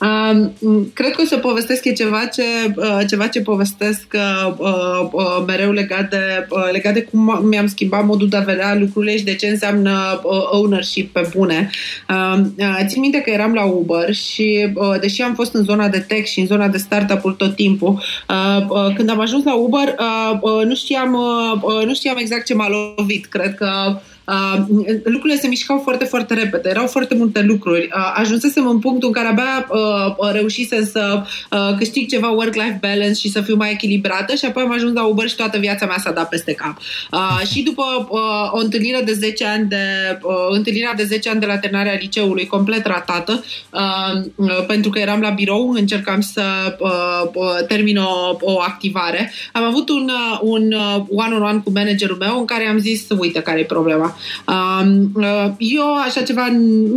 [0.00, 0.52] Um,
[0.92, 2.42] cred că o să povestesc e ceva ce,
[2.76, 7.66] uh, ceva ce povestesc uh, uh, uh, mereu legat de, uh, legat de cum mi-am
[7.66, 11.70] schimbat modul de a vedea lucrurile și de ce înseamnă uh, ownership pe bune.
[12.08, 15.88] Uh, uh, țin minte că eram la Uber și uh, deși am fost în zona
[15.88, 19.54] de tech și în zona de startup-uri tot timpul, uh, uh, când am ajuns la
[19.54, 23.26] Uber uh, uh, nu, știam, uh, uh nu știam exact ce m-a lovit.
[23.26, 24.64] Cred că uh, Uh,
[25.04, 27.88] lucrurile se mișcau foarte, foarte repede, erau foarte multe lucruri.
[27.96, 33.20] Uh, ajunsesem în punctul în care abia uh, reușisem să uh, câștig ceva work-life balance
[33.20, 35.96] și să fiu mai echilibrată și apoi am ajuns la Uber și toată viața mea
[35.98, 36.78] s-a dat peste cap.
[37.12, 39.76] Uh, și după uh, o întâlnire de 10 ani de
[40.22, 44.98] uh, întâlnirea de 10 ani de la terminarea liceului complet ratată, uh, uh, pentru că
[44.98, 49.32] eram la birou, încercam să uh, uh, termin o, o activare.
[49.52, 53.40] Am avut un, uh, un uh, one-on-one cu managerul meu în care am zis, uite
[53.40, 54.15] care e problema.
[54.46, 56.46] Um, uh, eu așa ceva,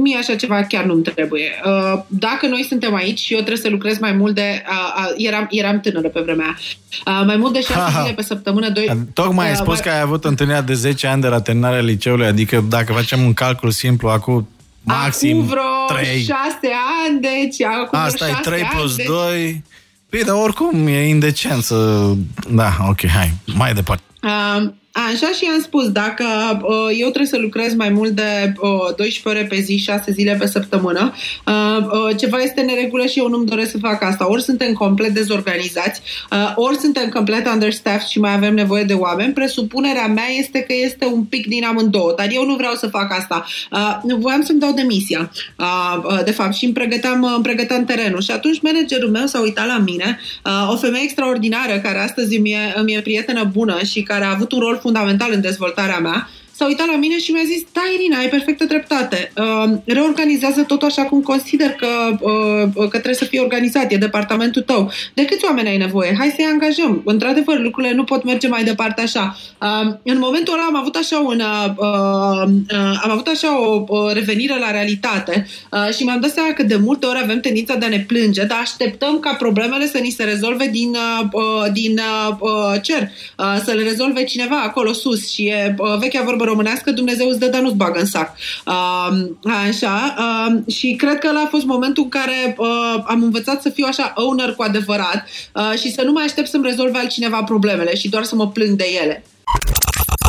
[0.02, 1.52] mie așa ceva chiar nu-mi trebuie.
[1.66, 4.64] Uh, dacă noi suntem aici și eu trebuie să lucrez mai mult de...
[4.70, 6.58] Uh, eram, eram tânără pe vremea
[7.26, 8.70] mai mult de șase zile pe săptămână.
[8.70, 12.26] Doi, Tocmai ai spus că ai avut întâlnirea de 10 ani de la terminarea liceului,
[12.26, 14.48] adică dacă facem un calcul simplu, acum
[14.84, 16.22] maxim acum vreo 3.
[16.22, 16.30] 6
[17.06, 19.44] ani, deci acum Asta e 3 plus ani, 2.
[19.44, 19.62] Deci...
[20.10, 22.12] Păi, dar oricum e indecent să...
[22.50, 24.04] Da, ok, hai, mai departe.
[24.24, 24.70] Uh,
[25.08, 26.26] Așa și am spus, dacă
[26.64, 30.36] uh, eu trebuie să lucrez mai mult de uh, 12 ore pe zi, 6 zile
[30.40, 31.14] pe săptămână,
[31.46, 34.30] uh, uh, ceva este în regulă și eu nu-mi doresc să fac asta.
[34.30, 39.34] Ori suntem complet dezorganizați, uh, ori suntem complet understaffed și mai avem nevoie de oameni.
[39.34, 43.14] Presupunerea mea este că este un pic din amândouă, dar eu nu vreau să fac
[43.18, 43.46] asta.
[43.72, 45.66] Uh, voiam să-mi dau demisia, uh,
[46.04, 48.22] uh, de fapt, și îmi pregăteam, îmi pregăteam terenul.
[48.22, 52.82] Și atunci managerul meu s-a uitat la mine, uh, o femeie extraordinară care astăzi mi-e,
[52.86, 56.30] mi-e prietenă bună și care a avut un rol fundamental în dezvoltarea mea,
[56.60, 59.32] s-a uitat la mine și mi-a zis, da, Irina, ai perfectă dreptate.
[59.38, 61.88] Uh, reorganizează tot așa cum consider că,
[62.20, 64.92] uh, că trebuie să fie organizat, e departamentul tău.
[65.14, 66.16] De câți oameni ai nevoie?
[66.18, 67.02] Hai să-i angajăm.
[67.06, 69.38] Într-adevăr, lucrurile nu pot merge mai departe așa.
[69.62, 74.14] Uh, în momentul ăla am avut așa un, uh, uh, am avut așa o uh,
[74.14, 77.86] revenire la realitate uh, și mi-am dat seama că de multe ori avem tendința de
[77.86, 82.00] a ne plânge, dar așteptăm ca problemele să ni se rezolve din, uh, uh din
[82.40, 83.02] uh, cer,
[83.38, 87.40] uh, să le rezolve cineva acolo sus și e uh, vechea vorbă românească, Dumnezeu îți
[87.40, 88.36] dă, dar nu-ți bagă în sac.
[88.66, 89.30] Uh,
[89.68, 93.70] așa, uh, și cred că ăla a fost momentul în care uh, am învățat să
[93.70, 97.96] fiu așa owner cu adevărat uh, și să nu mai aștept să-mi rezolve altcineva problemele
[97.96, 99.24] și doar să mă plâng de ele.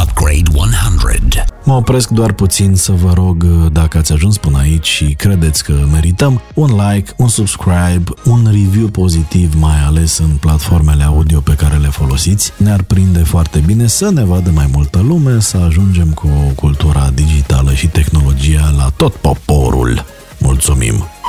[0.02, 1.49] Upgrade 100.
[1.70, 5.74] Mă opresc doar puțin să vă rog, dacă ați ajuns până aici și credeți că
[5.92, 11.76] merităm, un like, un subscribe, un review pozitiv, mai ales în platformele audio pe care
[11.76, 12.52] le folosiți.
[12.56, 17.74] Ne-ar prinde foarte bine să ne vadă mai multă lume, să ajungem cu cultura digitală
[17.74, 20.04] și tehnologia la tot poporul.
[20.38, 21.19] Mulțumim!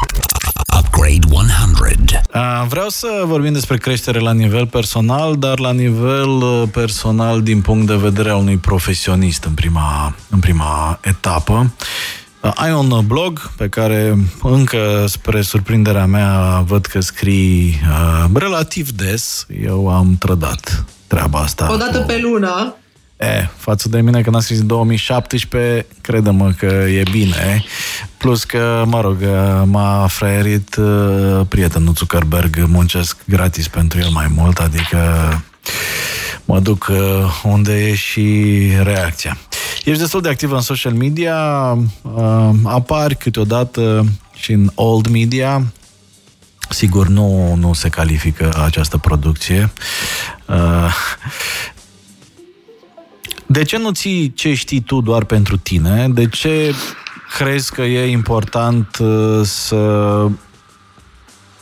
[0.80, 2.22] Upgrade 100.
[2.68, 7.88] Vreau să vorbim despre creștere la nivel personal, dar la nivel uh, personal din punct
[7.88, 11.74] de vedere al unui profesionist în prima, în prima etapă.
[12.42, 18.90] Uh, ai un blog pe care încă, spre surprinderea mea, văd că scrii uh, relativ
[18.92, 19.46] des.
[19.64, 21.72] Eu am trădat treaba asta.
[21.72, 22.06] O dată cu...
[22.06, 22.76] pe lună.
[23.22, 27.64] E, față de mine când am scris în 2017, credem că e bine.
[28.18, 29.18] Plus că, mă rog,
[29.66, 34.98] m-a fraierit uh, prietenul Zuckerberg, muncesc gratis pentru el mai mult, adică
[36.46, 36.98] mă duc uh,
[37.44, 39.38] unde e și reacția.
[39.84, 41.38] Ești destul de activ în social media,
[42.02, 45.64] uh, apari câteodată și în old media,
[46.70, 49.72] Sigur, nu, nu se califică această producție.
[53.52, 56.08] De ce nu ții ce știi tu doar pentru tine?
[56.10, 56.74] De ce
[57.38, 60.26] crezi că e important uh, să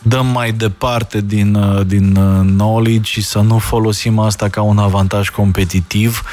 [0.01, 4.77] dăm mai departe din, uh, din uh, knowledge și să nu folosim asta ca un
[4.77, 6.23] avantaj competitiv?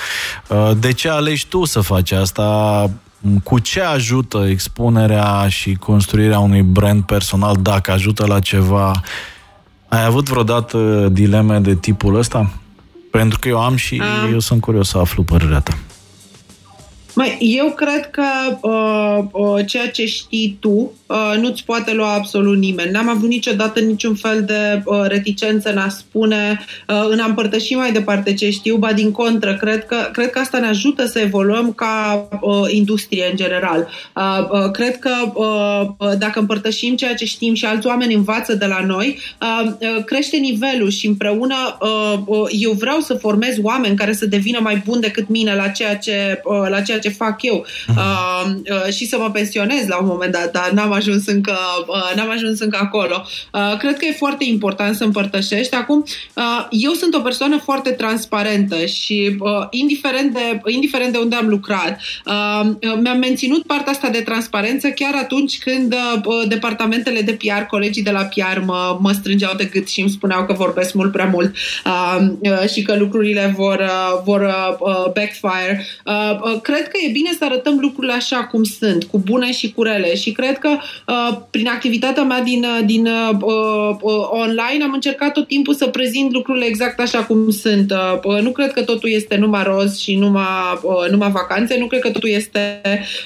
[0.78, 2.90] De ce alegi tu să faci asta?
[3.44, 9.02] Cu ce ajută expunerea și construirea unui brand personal, dacă ajută la ceva?
[9.88, 12.50] Ai avut vreodată dileme de tipul ăsta?
[13.16, 15.78] Pentru că eu am și um, eu sunt curios să aflu părerea ta.
[17.16, 18.24] Mai, eu cred că
[18.60, 22.90] uh, uh, ceea ce știi tu uh, nu-ți poate lua absolut nimeni.
[22.90, 27.74] N-am avut niciodată niciun fel de uh, reticență în a spune, uh, în a împărtăși
[27.74, 31.18] mai departe ce știu, ba din contră, cred că, cred că asta ne ajută să
[31.18, 33.88] evoluăm ca uh, industrie în general.
[34.14, 38.54] Uh, uh, cred că uh, uh dacă împărtășim ceea ce știm și alți oameni învață
[38.54, 43.56] de la noi, uh, uh, crește nivelul și împreună uh, uh, eu vreau să formez
[43.62, 47.05] oameni care să devină mai buni decât mine la ceea ce, uh, la ceea ce
[47.08, 47.96] fac eu uh-huh.
[47.96, 52.12] uh, uh, și să mă pensionez la un moment dat, dar n-am ajuns încă, uh,
[52.16, 53.26] n-am ajuns încă acolo.
[53.52, 55.74] Uh, cred că e foarte important să împărtășești.
[55.74, 56.04] Acum,
[56.34, 61.48] uh, eu sunt o persoană foarte transparentă și uh, indiferent, de, indiferent de unde am
[61.48, 65.94] lucrat, uh, mi-am menținut partea asta de transparență chiar atunci când
[66.24, 70.10] uh, departamentele de PR, colegii de la PR mă, mă strângeau de gât și îmi
[70.10, 71.54] spuneau că vorbesc mult prea mult
[71.84, 75.86] uh, uh, și că lucrurile vor, uh, vor uh, backfire.
[76.04, 79.72] Uh, uh, cred că e bine să arătăm lucrurile așa cum sunt, cu bune și
[79.72, 80.14] cu rele.
[80.14, 80.68] Și cred că
[81.06, 85.86] uh, prin activitatea mea din, uh, din uh, uh, online am încercat tot timpul să
[85.86, 87.90] prezint lucrurile exact așa cum sunt.
[87.90, 90.44] Uh, uh, nu cred că totul este numai roz și numai,
[90.82, 92.80] uh, numai vacanțe, nu cred că totul este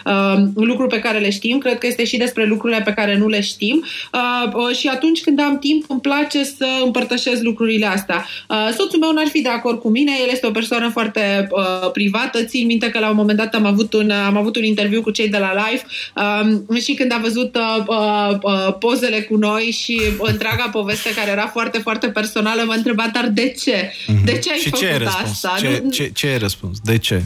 [0.05, 3.29] uh, lucruri pe care le știm, cred că este și despre lucrurile pe care nu
[3.29, 3.85] le știm.
[4.13, 8.27] Uh, uh, și atunci când am timp îmi place să împărtășesc lucrurile astea.
[8.49, 11.91] Uh, soțul meu n-ar fi de acord cu mine, el este o persoană foarte uh,
[11.91, 15.03] privată, țin minte că la un moment dat am avut un, am avut un interviu
[15.03, 15.83] cu cei de la Live
[16.69, 21.31] um, și când a văzut uh, uh, uh, pozele cu noi și întreaga poveste care
[21.31, 23.93] era foarte, foarte personală, m-a întrebat, dar de ce?
[23.93, 24.25] Mm-hmm.
[24.25, 25.55] De ce ai și făcut ce ai asta?
[25.59, 26.79] Ce, ce, ce ai răspuns?
[26.83, 27.23] De ce?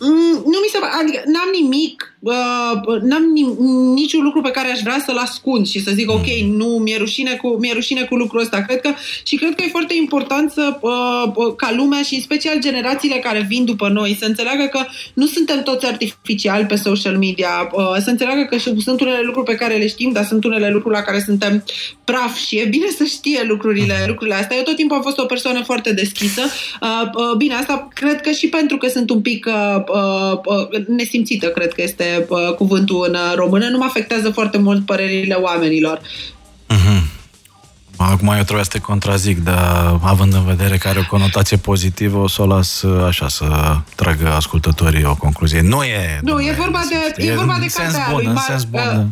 [0.00, 3.22] Mm, nu mi se adică n-am nimic uh, n-am
[3.94, 6.56] niciun lucru pe care aș vrea să-l ascund și să zic, ok, mm.
[6.56, 8.62] nu, mi-e rușine cu, mi-e rușine cu lucrul ăsta.
[8.62, 8.90] Cred că,
[9.24, 13.46] și cred că e foarte important să, uh, ca lumea și în special generațiile care
[13.48, 14.80] vin după noi să înțeleagă că
[15.14, 19.54] nu suntem toți artificiali pe social media, uh, să înțeleagă că sunt unele lucruri pe
[19.54, 21.64] care le știm, dar sunt unele lucruri la care suntem
[22.04, 24.08] praf și e bine să știe lucrurile, mm.
[24.08, 24.56] lucrurile astea.
[24.56, 26.42] Eu tot timpul am fost o persoană foarte deschisă.
[26.80, 29.82] Uh, uh, bine, asta cred că și pentru că sunt un pic uh,
[30.44, 35.34] uh, nesimțită, cred că este uh, cuvântul în română, nu mă afectează foarte mult părerile
[35.34, 35.98] oamenilor.
[35.98, 37.20] Uh-huh.
[37.96, 42.18] Acum eu trebuie să te contrazic, dar având în vedere că are o conotație pozitivă,
[42.18, 45.60] o să o las uh, așa, să tragă ascultătorii o concluzie.
[45.60, 46.20] Nu e...
[46.22, 48.80] Nu, e vorba de, e vorba de cartea bun, lui în Mar- sens bun.
[48.98, 49.04] uh,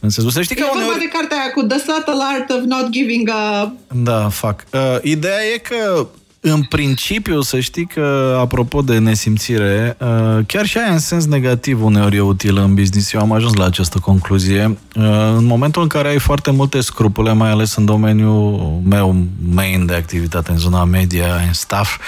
[0.00, 0.98] În sensul, să știi E că vorba uneori...
[0.98, 3.72] de cartea aia cu The Subtle Art of Not Giving a...
[3.92, 4.64] Da, fac.
[4.72, 6.06] Uh, ideea e că
[6.44, 11.84] în principiu, să știi că, apropo de nesimțire, uh, chiar și aia în sens negativ
[11.84, 13.12] uneori e utilă în business.
[13.12, 14.78] Eu am ajuns la această concluzie.
[14.96, 15.04] Uh,
[15.36, 19.24] în momentul în care ai foarte multe scrupule, mai ales în domeniul meu
[19.54, 21.98] main de activitate, în zona media, în staff,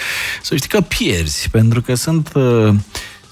[0.43, 2.33] să știi că pierzi, pentru că sunt...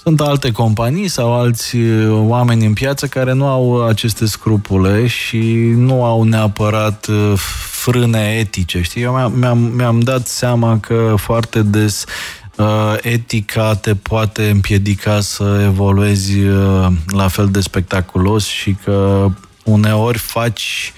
[0.05, 5.07] uh, sunt alte companii sau alți uh, oameni în piață care nu au aceste scrupule
[5.07, 5.39] și
[5.77, 7.33] nu au neapărat uh,
[7.71, 9.03] frâne etice, știi?
[9.03, 12.05] Eu mi-am, mi-am, mi-am dat seama că foarte des
[12.57, 19.29] uh, etica te poate împiedica să evoluezi uh, la fel de spectaculos și că
[19.65, 20.93] uneori faci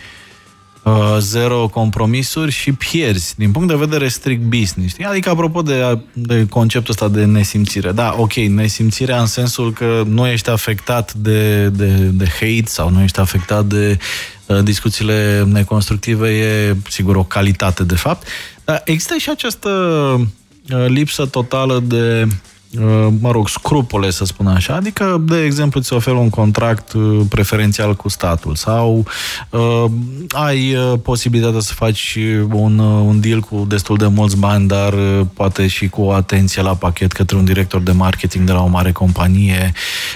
[0.85, 4.93] uh, zero compromisuri și pierzi din punct de vedere strict business.
[4.93, 5.05] Știi?
[5.05, 7.93] Adică apropo de, de conceptul ăsta de nesimțire.
[7.93, 13.03] Da, ok, nesimțirea în sensul că nu ești afectat de, de, de hate sau nu
[13.03, 13.99] ești afectat de
[14.47, 18.27] uh, discuțiile neconstructive e sigur o calitate de fapt,
[18.65, 22.33] dar există și această uh, lipsă totală de uh,
[23.21, 24.75] mă rog, scrupule, să spun așa.
[24.75, 29.05] Adică, de exemplu, ți oferă un contract uh, preferențial cu statul sau
[29.51, 29.85] uh,
[30.29, 32.19] ai uh, posibilitatea să faci
[32.53, 36.13] un, uh, un deal cu destul de mulți bani, dar uh, poate și cu o
[36.13, 39.73] atenție la pachet către un director de marketing de la o mare companie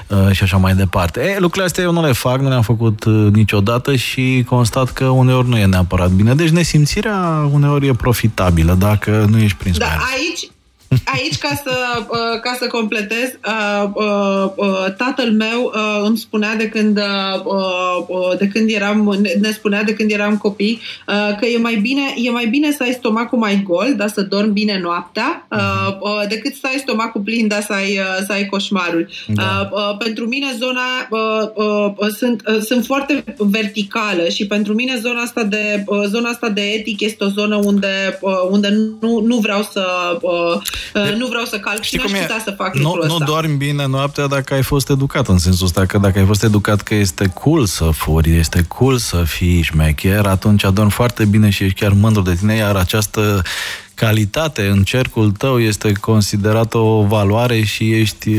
[0.09, 1.21] uh, și așa mai departe.
[1.21, 5.05] E, lucrurile astea eu nu le fac, nu le-am făcut uh, niciodată și constat că
[5.05, 6.35] uneori nu e neapărat bine.
[6.35, 9.99] Deci nesimțirea uneori e profitabilă dacă nu ești prins Da, pe ea.
[10.15, 10.51] aici,
[11.05, 11.73] aici ca să,
[12.09, 18.05] uh, ca să completez, uh, uh, uh, tatăl meu uh, îmi spunea de când, uh,
[18.07, 21.75] uh, de când eram, ne- ne spunea de când eram copii uh, că e mai,
[21.75, 25.97] bine, e mai bine să ai stomacul mai gol, dar să dormi bine noaptea, uh,
[26.01, 29.25] uh, decât să ai stomacul plin, dar să ai, uh, să ai coșmaruri.
[29.27, 29.69] Da.
[29.73, 34.75] Uh, uh, pentru mine zona uh, uh, uh, sunt, uh, sunt foarte verticală și pentru
[34.75, 38.69] mine zona asta de, uh, zona asta de etic este o zonă unde, uh, unde
[39.01, 39.87] nu, nu vreau să
[40.95, 42.21] uh, uh, nu vreau să calc și Știi n-aș cum e?
[42.21, 43.25] putea să fac nu, lucrul nu ăsta.
[43.25, 46.81] dormi bine noaptea dacă ai fost educat în sensul ăsta, că dacă ai fost educat
[46.81, 51.65] că este cool să furi, este cool să fii șmecher, atunci adormi foarte bine și
[51.65, 53.43] ești chiar mândru de tine, iar această
[53.99, 58.31] calitate în cercul tău este considerată o valoare și ești,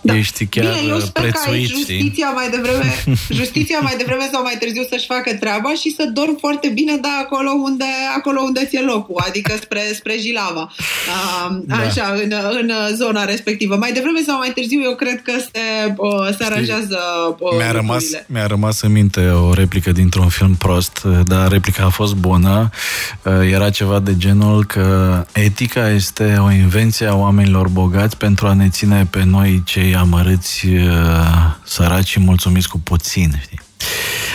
[0.00, 0.16] da.
[0.16, 1.54] ești chiar Bine, eu sper că prețuit.
[1.54, 1.98] aici știi?
[1.98, 3.04] justiția mai devreme,
[3.40, 7.10] justiția mai devreme sau mai târziu să-și facă treaba și să dorm foarte bine, dar
[7.24, 7.84] acolo unde,
[8.16, 10.72] acolo unde ți-e locul, adică spre, spre Jilava.
[11.08, 11.76] Uh, Da.
[11.76, 13.76] Așa, în, în zona respectivă.
[13.76, 16.98] Mai devreme sau mai târziu, eu cred că se, uh, se aranjează
[17.38, 18.26] uh, Mi-a rămas, lucrurile.
[18.28, 22.70] mi-a rămas în minte o replică dintr-un film prost, dar replica a fost bună.
[23.50, 28.68] Era ceva de genul că etica este o invenție a oamenilor bogați pentru a ne
[28.68, 30.66] ține pe noi cei amărâți,
[31.64, 33.38] săraci și mulțumiți cu puțin.
[33.40, 33.59] Știi?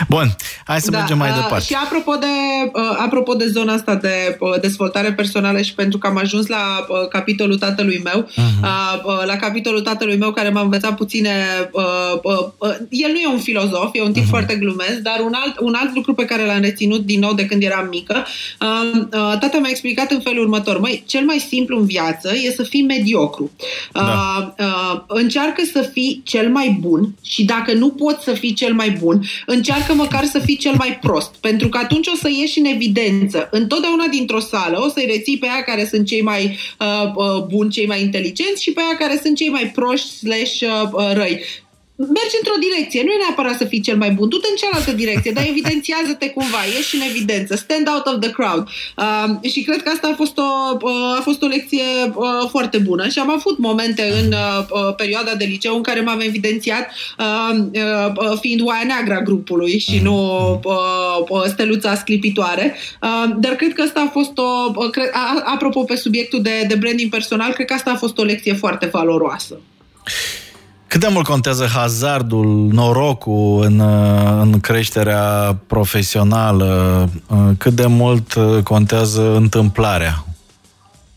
[0.10, 0.36] Bun,
[0.66, 1.66] hai să mergem mai uh, departe.
[1.66, 2.26] Și apropo de,
[2.74, 6.86] uh, apropo de zona asta de uh, dezvoltare personală și pentru că am ajuns la
[6.90, 9.04] uh, capitolul tatălui meu, uh-huh.
[9.04, 11.46] uh, la capitolul tatălui meu care m-a învățat puține...
[11.72, 11.84] Uh,
[12.24, 14.30] uh, uh, el nu e un filozof, e un tip uh-huh.
[14.30, 17.46] foarte glumesc, dar un alt, un alt lucru pe care l-am reținut din nou de
[17.46, 18.26] când eram mică,
[18.62, 20.80] uh, uh, tata mi-a explicat în felul următor.
[20.80, 23.52] Măi, cel mai simplu în viață e să fii mediocru.
[23.94, 24.56] Uh, Da.
[24.60, 28.90] uh, încearcă să fii cel mai bun și dacă nu poți să fii cel mai
[28.90, 32.66] bun, încearcă măcar să fii cel mai prost, pentru că atunci o să ieși în
[32.66, 33.48] evidență.
[33.52, 37.70] Întotdeauna dintr-o sală o să-i reții pe aia care sunt cei mai uh, uh, buni,
[37.70, 41.42] cei mai inteligenți și pe aia care sunt cei mai proști slash uh, uh, răi.
[41.98, 45.32] Mergi într-o direcție, nu e neapărat să fii cel mai bun, du-te în cealaltă direcție,
[45.32, 48.68] dar evidențiază-te cumva, ieși în evidență, stand out of the crowd.
[48.98, 51.84] Uh, și cred că asta a fost o, uh, a fost o lecție
[52.16, 53.08] uh, foarte bună.
[53.08, 57.66] Și am avut momente în uh, uh, perioada de liceu în care m-am evidențiat uh,
[57.74, 60.16] uh, fiind oaia neagră a grupului și nu
[60.64, 65.42] uh, uh, steluța sclipitoare, uh, dar cred că asta a fost o, uh, cred, a,
[65.46, 68.86] apropo pe subiectul de, de branding personal, cred că asta a fost o lecție foarte
[68.86, 69.60] valoroasă.
[70.88, 77.10] Cât de mult contează hazardul, norocul în, uh, în creșterea profesională?
[77.28, 80.26] Uh, Cât de mult uh, contează întâmplarea?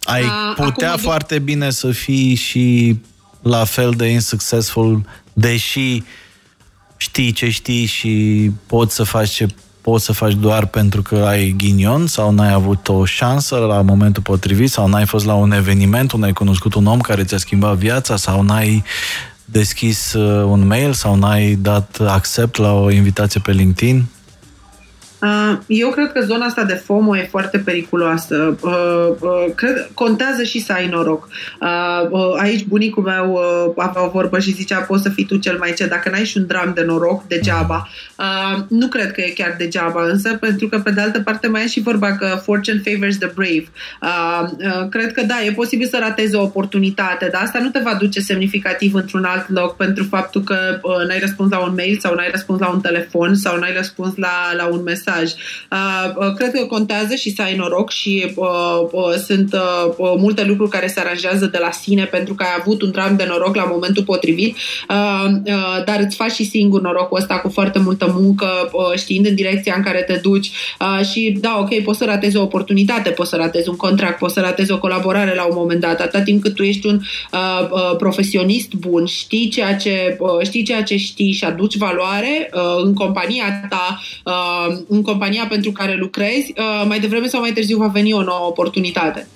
[0.02, 2.98] Ai A, putea acum- foarte bine să fii și
[3.42, 6.02] la fel de insuccessful, deși
[6.96, 9.46] știi ce știi și poți să faci ce
[9.80, 14.22] poți să faci doar pentru că ai ghinion sau n-ai avut o șansă la momentul
[14.22, 17.76] potrivit sau n-ai fost la un eveniment unde ai cunoscut un om care ți-a schimbat
[17.76, 18.82] viața sau n-ai
[19.50, 24.06] deschis uh, un mail sau n-ai dat accept la o invitație pe LinkedIn?
[25.66, 28.56] Eu cred că zona asta de FOMO e foarte periculoasă.
[29.54, 31.28] Cred, contează și să ai noroc.
[32.38, 33.40] Aici bunicul meu
[33.76, 35.86] avea o vorbă și zicea poți să fii tu cel mai ce.
[35.86, 37.88] Dacă n-ai și un dram de noroc, degeaba.
[38.68, 41.68] Nu cred că e chiar degeaba, însă, pentru că pe de altă parte mai e
[41.68, 43.66] și vorba că fortune favors the brave.
[44.90, 48.20] Cred că da, e posibil să ratezi o oportunitate, dar asta nu te va duce
[48.20, 50.56] semnificativ într-un alt loc pentru faptul că
[51.06, 54.52] n-ai răspuns la un mail sau n-ai răspuns la un telefon sau n-ai răspuns la,
[54.56, 55.32] la un mesaj mesaj.
[55.70, 58.46] Uh, uh, cred că contează și să ai noroc și uh,
[59.26, 59.54] sunt
[59.96, 63.24] multe lucruri care se aranjează de la sine pentru că ai avut un tram de
[63.28, 64.56] noroc la momentul potrivit,
[65.84, 69.82] dar îți faci și singur norocul ăsta cu foarte multă muncă, știind în direcția în
[69.82, 70.50] care te duci.
[71.10, 74.40] Și da, ok, poți să ratezi o oportunitate, poți să ratezi un contract, poți să
[74.40, 77.00] ratezi o colaborare la un moment dat, atâta timp cât tu ești un
[77.98, 82.50] profesionist bun, știi ceea ce, știi ceea ce știi și aduci valoare
[82.84, 84.00] în compania ta,
[84.88, 88.46] în compania pentru care lucrezi, uh, mai devreme sau mai târziu va veni o nouă
[88.46, 89.28] oportunitate.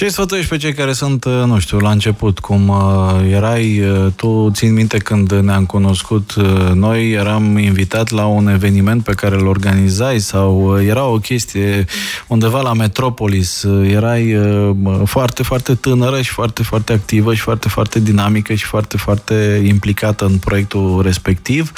[0.00, 4.12] Ce sfătuiești pe cei care sunt, uh, nu știu, la început, cum uh, erai, uh,
[4.16, 9.34] tu țin minte când ne-am cunoscut uh, noi, eram invitat la un eveniment pe care
[9.34, 11.84] îl organizai sau uh, era o chestie
[12.26, 14.70] undeva la Metropolis, uh, erai uh,
[15.04, 20.24] foarte, foarte tânără și foarte, foarte activă și foarte, foarte dinamică și foarte, foarte implicată
[20.24, 21.72] în proiectul respectiv.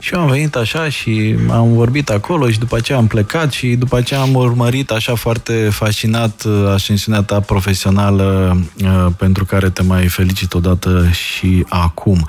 [0.00, 3.66] Și eu am venit așa și am vorbit acolo și după aceea am plecat și
[3.66, 9.82] după aceea am urmărit așa foarte fascinat uh, ascensiunea ta profesională uh, pentru care te
[9.82, 12.26] mai felicit odată și acum.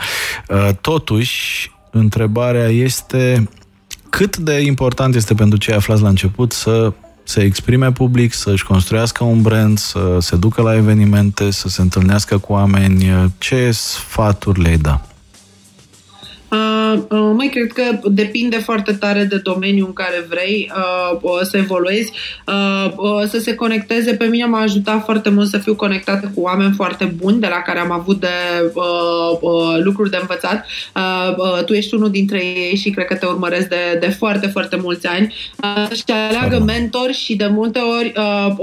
[0.49, 3.49] Uh, totuși, întrebarea este
[4.09, 9.23] cât de important este pentru cei aflați la început să se exprime public, să-și construiască
[9.23, 13.31] un brand, să se ducă la evenimente, să se întâlnească cu oameni.
[13.37, 15.01] Ce sfaturi le da?
[16.51, 20.71] Uh, uh, mai cred că depinde foarte tare de domeniul în care vrei
[21.21, 22.11] uh, să evoluezi,
[22.47, 24.13] uh, uh, să se conecteze.
[24.13, 27.55] Pe mine m-a ajutat foarte mult să fiu conectată cu oameni foarte buni, de la
[27.55, 28.27] care am avut de
[28.73, 30.65] uh, uh, lucruri de învățat.
[30.95, 34.47] Uh, uh, tu ești unul dintre ei și cred că te urmăresc de, de foarte,
[34.47, 35.33] foarte mulți ani.
[35.63, 38.53] Uh, și aleagă mentor și de multe ori, uh,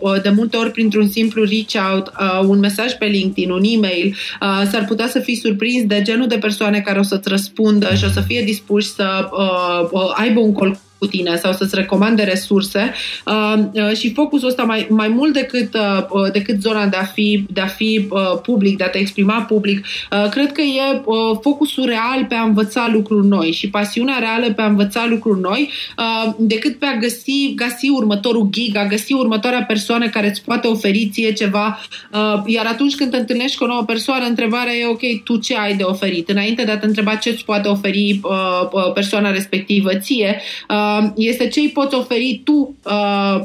[0.00, 4.16] uh, de multe ori printr-un simplu reach out, uh, un mesaj pe LinkedIn, un e-mail,
[4.40, 8.04] uh, s-ar putea să fii surprins de genul de persoane care o să-ți răspundă și
[8.04, 12.22] o să fie dispuși să uh, uh, aibă un col cu tine sau să-ți recomande
[12.22, 12.92] resurse
[13.26, 17.04] uh, uh, și focusul ăsta mai, mai mult decât, uh, uh, decât zona de a
[17.04, 21.00] fi, de a fi uh, public, de a te exprima public, uh, cred că e
[21.04, 25.40] uh, focusul real pe a învăța lucruri noi și pasiunea reală pe a învăța lucruri
[25.40, 30.44] noi uh, decât pe a găsi, găsi următorul gig, a găsi următoarea persoană care îți
[30.44, 31.80] poate oferi ție ceva.
[32.12, 35.56] Uh, iar atunci când te întâlnești cu o nouă persoană, întrebarea e, ok, tu ce
[35.56, 36.28] ai de oferit?
[36.28, 40.89] Înainte de a te întreba ce îți poate oferi uh, uh persoana respectivă ție, uh,
[40.89, 43.40] Uh, este ce îi poți oferi tu, uh,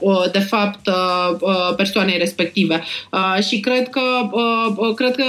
[0.00, 0.88] uh, de fapt,
[1.76, 2.82] persoanei respective.
[3.48, 4.00] Și cred că,
[4.94, 5.24] cred că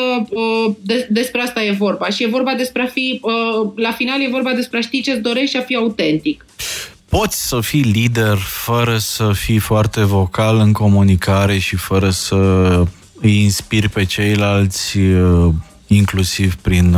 [1.10, 2.10] despre asta e vorba.
[2.10, 3.22] Și e vorba despre a fi,
[3.76, 6.46] la final e vorba despre a ști ce-ți dorești și a fi autentic.
[7.10, 12.36] Poți să fii lider fără să fii foarte vocal în comunicare și fără să
[13.22, 14.98] îi inspiri pe ceilalți,
[15.88, 16.98] inclusiv prin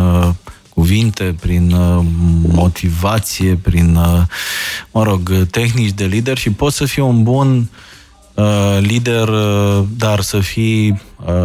[0.81, 2.03] cuvinte, prin uh,
[2.47, 4.21] motivație, prin, uh,
[4.91, 7.69] mă rog, tehnici de lider și poți să fii un bun
[8.33, 9.29] uh, lider,
[9.97, 11.01] dar să fii,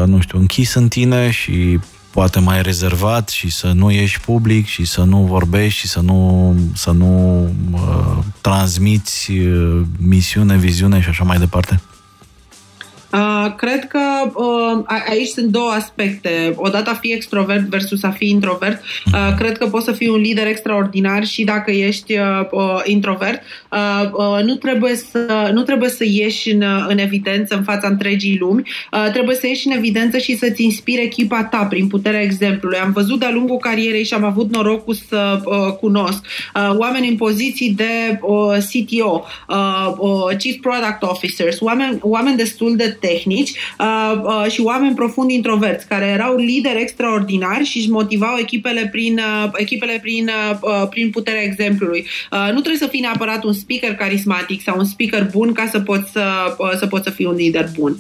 [0.07, 1.79] nu știu, închis în tine și
[2.11, 6.55] poate mai rezervat și să nu ieși public și să nu vorbești și să nu,
[6.75, 11.81] să nu uh, transmiți uh, misiune, viziune și așa mai departe?
[13.13, 14.01] Uh, cred că
[14.35, 16.53] uh, aici sunt două aspecte.
[16.57, 18.83] Odată a fi extrovert versus a fi introvert.
[19.13, 23.43] Uh, cred că poți să fii un lider extraordinar și dacă ești uh, uh, introvert.
[23.73, 28.39] Uh, uh, nu, trebuie să, nu trebuie să ieși în, în evidență în fața întregii
[28.39, 28.63] lumi.
[28.93, 32.79] Uh, trebuie să ieși în evidență și să-ți inspire echipa ta prin puterea exemplului.
[32.79, 37.17] Am văzut de-a lungul carierei și am avut norocul să uh, cunosc uh, oameni în
[37.17, 44.13] poziții de uh, CTO, uh, uh, Chief Product Officers, oameni, oameni destul de tehnici uh,
[44.23, 49.51] uh, și oameni profund introverți, care erau lideri extraordinari și își motivau echipele prin, uh,
[49.55, 52.07] echipele prin, uh, uh, prin puterea exemplului.
[52.31, 55.81] Uh, nu trebuie să fii neapărat un speaker carismatic sau un speaker bun ca să
[55.81, 57.97] poți să, uh, să, poți să fii un lider bun.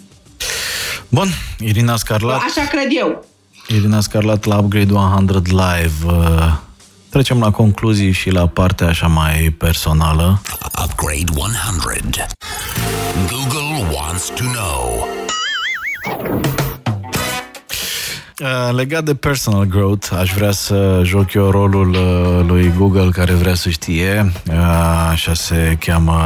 [1.08, 1.28] Bun,
[1.58, 2.42] Irina Scarlat.
[2.42, 3.24] Așa cred eu.
[3.68, 5.94] Irina Scarlat la Upgrade 100 Live.
[6.06, 6.56] Uh,
[7.08, 10.40] trecem la concluzii și la partea așa mai personală.
[10.84, 12.95] Upgrade 100.
[13.24, 15.06] Google wants to know.
[18.42, 23.32] uh, legat de personal growth, aș vrea să joc eu rolul uh, lui Google care
[23.32, 24.32] vrea să știe.
[24.48, 24.54] Uh,
[25.10, 26.20] așa se cheamă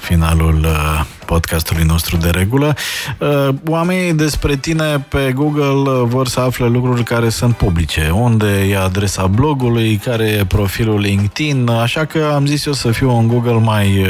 [0.00, 2.74] finalul uh, podcastului nostru de regulă.
[3.18, 8.10] Uh, oamenii despre tine pe Google uh, vor să afle lucruri care sunt publice.
[8.14, 13.18] Unde e adresa blogului, care e profilul LinkedIn, așa că am zis eu să fiu
[13.18, 14.08] în Google mai uh,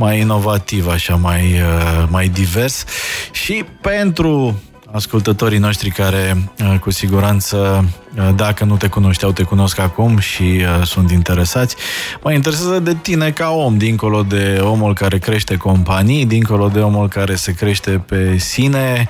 [0.00, 2.84] mai inovativ, așa, mai, uh, mai divers.
[3.32, 4.60] Și pentru
[4.92, 7.84] ascultătorii noștri care uh, cu siguranță,
[8.16, 11.76] uh, dacă nu te cunoșteau, te cunosc acum și sunt interesați.
[12.22, 17.08] Mă interesează de tine ca om, dincolo de omul care crește companii, dincolo de omul
[17.08, 19.06] care se crește pe sine.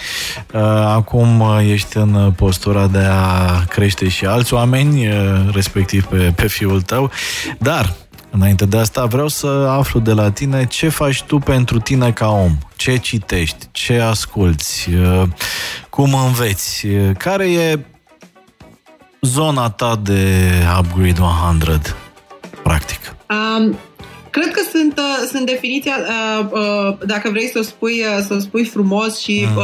[0.85, 5.09] Acum ești în postura de a crește și alți oameni,
[5.53, 7.11] respectiv pe, pe fiul tău.
[7.59, 7.95] Dar
[8.31, 12.29] Înainte de asta vreau să aflu de la tine ce faci tu pentru tine ca
[12.29, 15.23] om, ce citești, ce asculți, uh,
[15.91, 17.79] cum înveți, uh, care e
[19.21, 21.97] zona ta de Upgrade 100,
[22.63, 23.15] practic?
[23.29, 23.79] Um,
[24.31, 28.39] Cred că sunt, uh, sunt definiția, uh, uh, dacă vrei să o spui, să o
[28.39, 29.63] spui frumos și mm.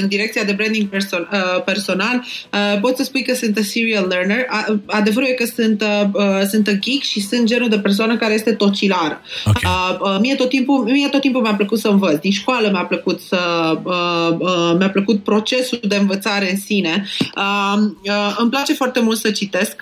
[0.00, 1.28] în direcția de branding person,
[1.64, 2.24] personal,
[2.80, 4.46] poți să spui că sunt a serial learner.
[4.86, 5.84] Adevărul e că sunt,
[6.50, 9.20] sunt a geek și sunt genul de persoană care este tocilară.
[9.44, 10.18] Okay.
[10.20, 12.20] Mie tot timpul, mie tot timpul mi-a plăcut să învăț.
[12.20, 13.38] Din școală mi-a plăcut să
[14.78, 17.06] mi-a plăcut procesul de învățare în sine.
[18.36, 19.76] Îmi place foarte mult să citesc.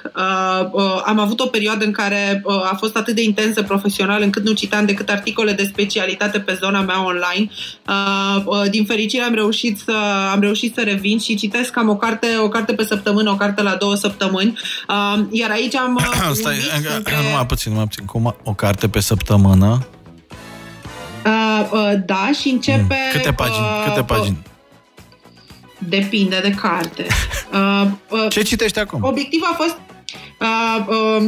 [1.05, 4.85] Am avut o perioadă în care a fost atât de intensă profesional încât nu citam
[4.87, 7.51] decât articole de specialitate pe zona mea online.
[7.89, 9.97] Uh, uh, din fericire am reușit să,
[10.33, 13.63] am reușit să revin și citesc cam o carte, o carte pe săptămână, o carte
[13.63, 14.59] la două săptămâni.
[14.89, 15.99] Uh, iar aici am...
[16.33, 16.57] Stai,
[16.97, 17.15] între...
[17.29, 18.05] numai puțin, numai puțin.
[18.05, 19.87] Cum o carte pe săptămână?
[21.25, 22.97] Uh, uh, da, și începe...
[23.13, 23.13] Mm.
[23.13, 23.65] Câte pagini?
[23.65, 24.39] Uh, câte pagini?
[25.79, 27.07] Depinde de carte.
[27.53, 29.03] Uh, uh, Ce citești acum?
[29.03, 29.77] Obiectivul a fost
[30.41, 31.27] Uh, uh,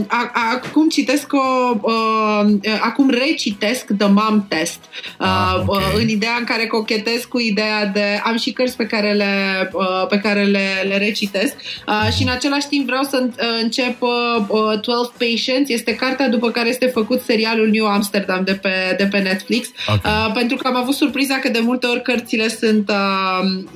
[0.55, 2.45] acum citesc o, uh,
[2.81, 4.81] acum recitesc The Mom Test.
[5.21, 5.83] Uh, ah, okay.
[5.95, 9.35] uh, în ideea în care cochetez cu ideea de am și cărți pe care le,
[9.73, 11.55] uh, pe care le, le recitesc.
[11.87, 13.29] Uh, și în același timp vreau să
[13.63, 15.71] încep uh, 12 Patients.
[15.71, 19.69] Este cartea după care este făcut serialul New Amsterdam de pe, de pe Netflix.
[19.87, 20.13] Okay.
[20.27, 22.95] uh, pentru că am avut surpriza că de multe ori cărțile sunt uh,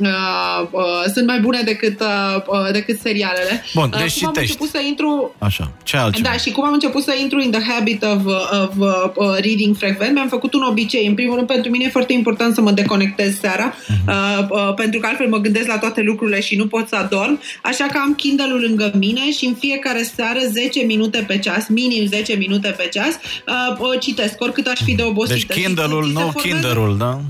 [0.00, 3.64] uh, uh, sunt mai bune decât, uh, decât serialele.
[3.74, 4.97] Bun, deci uh, am început să intru
[5.38, 6.28] Așa, ce altceva?
[6.28, 8.24] Da, și cum am început să intru in the habit of,
[8.62, 11.06] of uh, reading frecvent, mi-am făcut un obicei.
[11.06, 14.06] În primul rând, pentru mine e foarte important să mă deconectez seara, uh-huh.
[14.08, 17.40] uh, uh, pentru că altfel mă gândesc la toate lucrurile și nu pot să adorm.
[17.62, 22.06] Așa că am Kindle-ul lângă mine și în fiecare seară 10 minute pe ceas, minim
[22.06, 25.54] 10 minute pe ceas, uh, uh, citesc, oricât aș fi de obosită.
[25.54, 27.20] Deci Kindle-ul, nu Kindle-ul, da?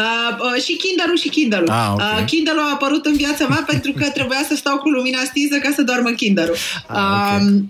[0.00, 1.70] Uh, uh, și Kindle-ul și Kindle-ul.
[1.70, 2.20] Ah, okay.
[2.20, 5.56] uh, Kindle-ul a apărut în viața mea pentru că trebuia să stau cu lumina stinsă
[5.58, 6.56] ca să doarmă Kindle-ul.
[6.86, 7.46] Ah, okay.
[7.46, 7.62] uh,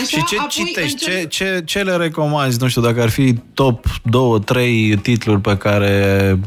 [0.00, 0.96] Așa, și ce citești?
[0.96, 2.58] Ce, ce, ce le recomanzi?
[2.60, 3.86] Nu știu, dacă ar fi top
[4.96, 6.38] 2-3 titluri pe care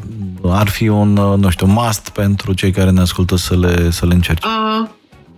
[0.44, 4.14] ar fi un, nu știu, must pentru cei care ne ascultă să le, să le
[4.14, 4.44] încerci.
[4.44, 4.90] Uh,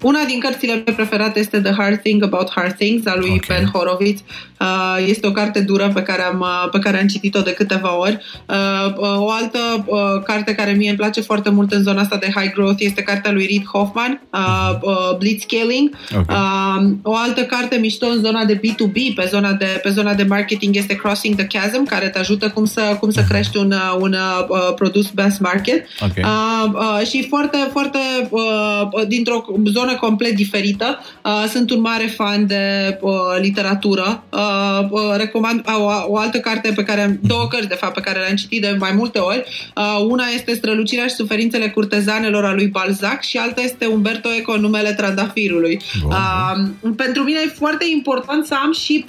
[0.03, 3.57] una din cărțile mele preferate este The Hard Thing About Hard Things, a lui okay.
[3.57, 4.23] Ben Horowitz.
[4.63, 7.97] Uh, este o carte dură pe care am, uh, pe care am citit-o de câteva
[7.97, 8.19] ori.
[8.47, 9.59] Uh, o altă
[10.25, 13.31] carte care mie îmi place foarte mult în zona asta de high growth este cartea
[13.31, 15.17] lui Reid Hoffman, mhm.
[15.17, 15.97] Blitzscaling.
[16.19, 16.35] Okay.
[17.03, 20.75] O altă carte mișto în zona de B2B, pe zona de, pe zona de marketing
[20.75, 23.29] este Crossing the Chasm, care te ajută cum să, cum să mhm.
[23.29, 24.15] crești un, un
[24.75, 25.87] produs mass market.
[26.01, 26.23] Okay.
[27.05, 27.99] Și foarte, foarte
[29.07, 30.99] dintr-o zonă zonă complet diferită.
[31.23, 34.23] Uh, sunt un mare fan de uh, literatură.
[34.29, 37.93] Uh, uh, recomand uh, o, o altă carte pe care am, două cărți de fapt
[37.93, 39.43] pe care le-am citit de mai multe ori.
[39.75, 44.57] Uh, una este Strălucirea și suferințele curtezanelor a lui Balzac și alta este Umberto Eco,
[44.57, 45.81] numele trandafirului.
[46.05, 49.05] Uh, pentru mine e foarte important să am și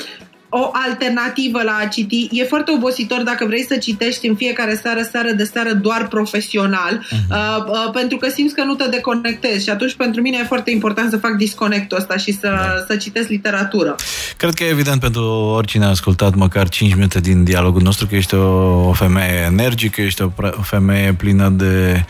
[0.56, 2.28] o alternativă la a citi.
[2.30, 6.94] E foarte obositor dacă vrei să citești în fiecare seară, seară de seară, doar profesional,
[6.98, 7.30] uh-huh.
[7.30, 10.70] uh, uh, pentru că simți că nu te deconectezi și atunci pentru mine e foarte
[10.70, 12.84] important să fac disconectul ăsta și să, da.
[12.88, 13.94] să citesc literatură.
[14.36, 15.24] Cred că e evident pentru
[15.56, 20.00] oricine a ascultat măcar 5 minute din dialogul nostru că ești o, o femeie energică,
[20.00, 22.04] ești o, o femeie plină de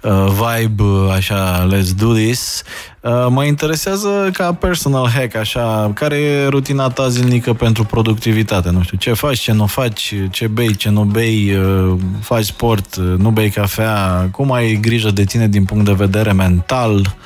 [0.00, 2.62] uh, vibe, așa, let's do this.
[3.02, 8.70] Uh, mă interesează ca personal hack, așa, care e rutina ta zilnică pentru productivitate?
[8.70, 12.96] Nu știu, ce faci, ce nu faci, ce bei, ce nu bei, uh, faci sport,
[12.96, 17.16] uh, nu bei cafea, cum ai grijă de tine din punct de vedere mental?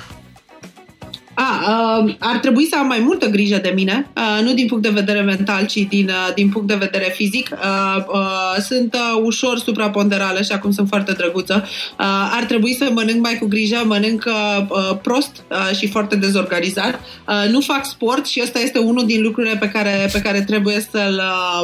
[1.35, 4.83] A, uh, ar trebui să am mai multă grijă de mine, uh, nu din punct
[4.83, 7.49] de vedere mental, ci din, uh, din punct de vedere fizic.
[7.53, 11.65] Uh, uh, sunt uh, ușor supraponderală și acum sunt foarte drăguță.
[11.99, 16.17] Uh, ar trebui să mănânc mai cu grijă, mănânc uh, uh, prost uh, și foarte
[16.17, 17.01] dezorganizat.
[17.29, 20.87] Uh, nu fac sport și ăsta este unul din lucrurile pe care, pe care trebuie
[20.91, 21.23] să-l,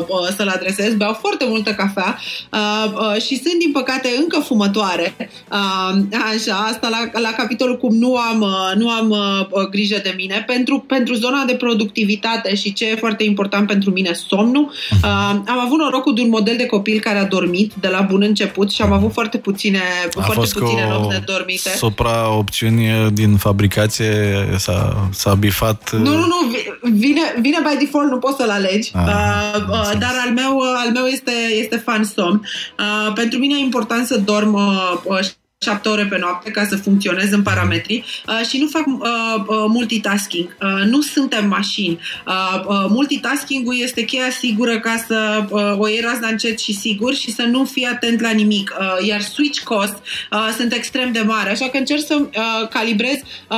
[0.09, 0.95] uh, să-l adresez.
[0.95, 2.19] Beau foarte multă cafea
[2.53, 5.15] uh, uh, și sunt, din păcate, încă fumătoare.
[5.51, 5.99] Uh,
[6.35, 10.45] așa, asta la, la capitolul cum nu am, uh, nu am uh, grijă de mine.
[10.47, 14.73] Pentru, pentru zona de productivitate și ce e foarte important pentru mine, somnul.
[14.91, 15.09] Uh,
[15.47, 18.71] am avut norocul de un model de copil care a dormit de la bun început
[18.73, 21.71] și am avut foarte puține, a foarte fost puține cu nopți nedormite.
[21.77, 24.13] supra-opțiuni din fabricație
[24.57, 25.91] s-a, s-a bifat...
[25.93, 29.77] Nu, nu, nu, vi- vine, vine by default, nu poți să-l alegi, Ah, uh, uh,
[29.77, 29.99] înțeles.
[29.99, 32.43] dar al meu, uh, al meu este, este fan somn.
[32.79, 35.19] Uh, pentru mine e important să dorm uh, uh,
[35.65, 39.03] șapte ore pe noapte ca să funcționez în parametri uh, și nu fac uh,
[39.47, 40.57] uh, multitasking.
[40.63, 41.99] Uh, nu suntem mașini.
[42.27, 47.15] Uh, uh, multitasking-ul este cheia sigură ca să uh, o iei razna încet și sigur
[47.15, 48.75] și să nu fii atent la nimic.
[48.79, 49.95] Uh, iar switch cost
[50.33, 53.19] uh, sunt extrem de mari, așa că încerc să uh, calibrez,
[53.51, 53.57] uh,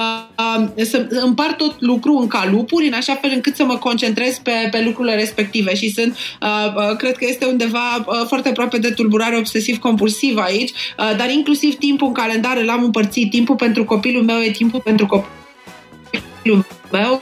[0.58, 4.68] uh, să împart tot lucru în calupuri, în așa fel încât să mă concentrez pe,
[4.70, 8.90] pe lucrurile respective și sunt, uh, uh, cred că este undeva uh, foarte aproape de
[8.90, 13.30] tulburare obsesiv-compulsivă aici, uh, dar inclusiv timpul în calendar îl am împărțit.
[13.30, 17.20] Timpul pentru copilul meu e timpul pentru copilul meu.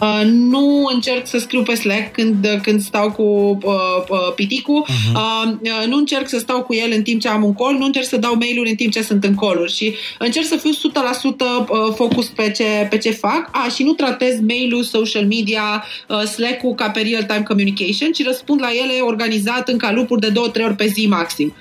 [0.00, 3.72] Uh, nu încerc să scriu pe Slack când, când stau cu uh,
[4.08, 5.14] uh, piticul, uh-huh.
[5.14, 7.84] uh, uh, nu încerc să stau cu el în timp ce am un call, nu
[7.84, 10.74] încerc să dau mail-uri în timp ce sunt în call și încerc să fiu 100%
[10.74, 16.22] uh, focus pe ce, pe ce fac A, și nu tratez mail-ul, social media, uh,
[16.22, 20.64] Slack-ul ca pe real-time communication, ci răspund la ele organizat în calupuri de două, trei
[20.64, 21.54] ori pe zi maxim.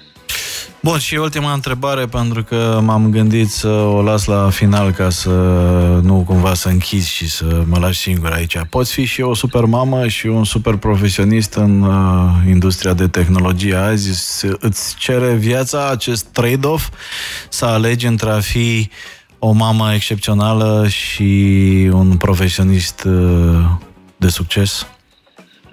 [0.86, 5.30] Bun, și ultima întrebare, pentru că m-am gândit să o las la final ca să
[6.04, 8.58] nu cumva să închizi și să mă lași singur aici.
[8.70, 11.94] Poți fi și o super mamă și un super profesionist în uh,
[12.48, 14.10] industria de tehnologie azi.
[14.12, 16.90] S- Îți cere viața acest trade-off
[17.50, 18.90] să alegi între a fi
[19.40, 23.66] o mamă excepțională și un profesionist uh,
[24.18, 24.88] de succes?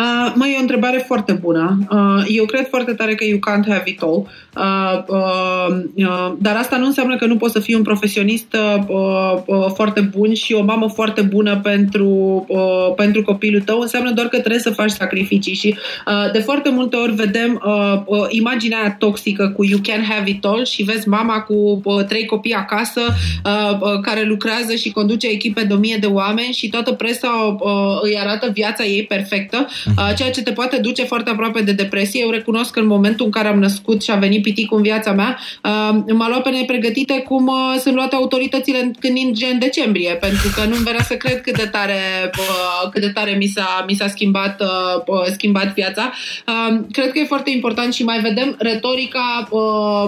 [0.02, 1.78] Uh, măi, e o întrebare foarte bună.
[1.90, 4.28] Uh, eu cred foarte tare că you can't have it all.
[4.56, 9.36] Uh, uh, uh, dar asta nu înseamnă că nu poți să fii un profesionist uh,
[9.46, 12.08] uh, foarte bun și o mamă foarte bună pentru,
[12.48, 13.80] uh, pentru copilul tău.
[13.80, 15.76] Înseamnă doar că trebuie să faci sacrificii și
[16.06, 20.30] uh, de foarte multe ori vedem uh, uh, imaginea aia toxică cu you can have
[20.30, 23.00] it all și vezi mama cu uh, trei copii acasă
[23.44, 27.56] uh, uh, care lucrează și conduce echipe de o mie de oameni și toată presa
[27.60, 29.66] uh, îi arată viața ei perfectă,
[29.96, 32.20] uh, ceea ce te poate duce foarte aproape de depresie.
[32.20, 35.12] Eu recunosc că în momentul în care am născut și a venit piticul în viața
[35.12, 40.14] mea, uh, m-a luat pe nepregătite cum uh, sunt luate autoritățile când ninge în decembrie,
[40.14, 43.84] pentru că nu-mi venea să cred cât de tare, uh, cât de tare mi s-a,
[43.88, 46.12] mi s-a schimbat, uh, uh, schimbat viața.
[46.46, 49.60] Uh, cred că e foarte important și mai vedem retorica uh,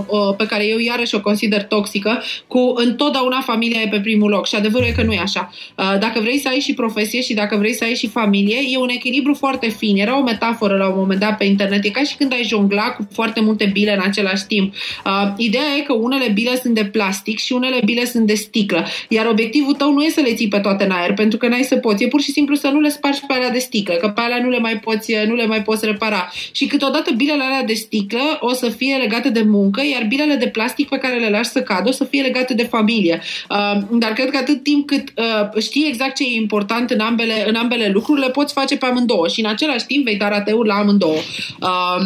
[0.07, 4.47] uh, pe care eu iarăși o consider toxică, cu întotdeauna familia e pe primul loc
[4.47, 5.53] și adevărul e că nu e așa.
[5.77, 8.79] Uh, dacă vrei să ai și profesie și dacă vrei să ai și familie, e
[8.79, 9.97] un echilibru foarte fin.
[9.97, 12.91] Era o metaforă la un moment dat pe internet, e ca și când ai jongla
[12.91, 14.75] cu foarte multe bile în același timp.
[15.05, 18.87] Uh, ideea e că unele bile sunt de plastic și unele bile sunt de sticlă,
[19.09, 21.63] iar obiectivul tău nu e să le ții pe toate în aer, pentru că n-ai
[21.63, 24.09] să poți, e pur și simplu să nu le spargi pe alea de sticlă, că
[24.09, 26.33] pe alea nu le mai poți, nu le mai poți repara.
[26.53, 30.49] Și câteodată bilele alea de sticlă o să fie legate de muncă, iar bilele de
[30.49, 33.21] plastic pe care le lași să cadă o să fie legate de familie.
[33.51, 37.45] Uh, dar cred că atât timp cât uh, știi exact ce e important în ambele,
[37.49, 40.69] în ambele lucruri, le poți face pe amândouă și în același timp vei da rateuri
[40.69, 41.21] la amândouă.
[41.61, 41.99] Uh,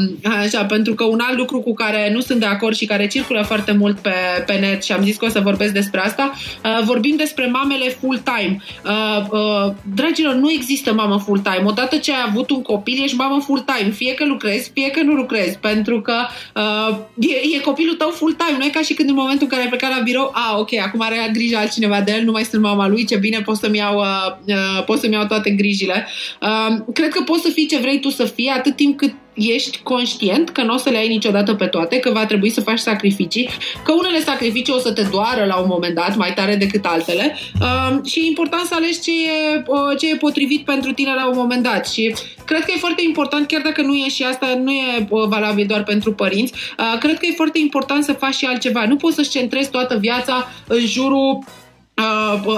[0.44, 3.42] așa, pentru că un alt lucru cu care nu sunt de acord și care circulă
[3.42, 4.14] foarte mult pe,
[4.46, 6.32] pe net și am zis că o să vorbesc despre asta,
[6.64, 8.62] uh, vorbim despre mamele full-time.
[8.84, 11.62] Uh, uh, dragilor, nu există mamă full-time.
[11.64, 13.90] Odată ce ai avut un copil, ești mamă full-time.
[13.90, 16.14] Fie că lucrezi, fie că nu lucrezi, pentru că
[16.54, 18.56] uh, e, e copilul tău full-time.
[18.58, 20.74] Nu e ca și când în momentul în care ai plecat la birou, a, ok,
[20.74, 23.76] acum are grijă altcineva de el, nu mai sunt mama lui, ce bine, pot să-mi
[23.76, 24.06] iau, uh,
[24.46, 26.06] uh, pot să-mi iau toate grijile.
[26.40, 29.80] Uh, cred că poți să fii ce vrei tu să fii, atât timp cât ești
[29.82, 32.78] conștient că nu o să le ai niciodată pe toate, că va trebui să faci
[32.78, 33.48] sacrificii,
[33.84, 37.36] că unele sacrificii o să te doară la un moment dat, mai tare decât altele
[37.60, 41.28] uh, și e important să alegi ce e, uh, ce e potrivit pentru tine la
[41.28, 44.60] un moment dat și cred că e foarte important, chiar dacă nu e și asta,
[44.62, 48.34] nu e uh, valabil doar pentru părinți, uh, cred că e foarte important să faci
[48.34, 48.86] și altceva.
[48.86, 51.66] Nu poți să-ți centrezi toată viața în jurul uh,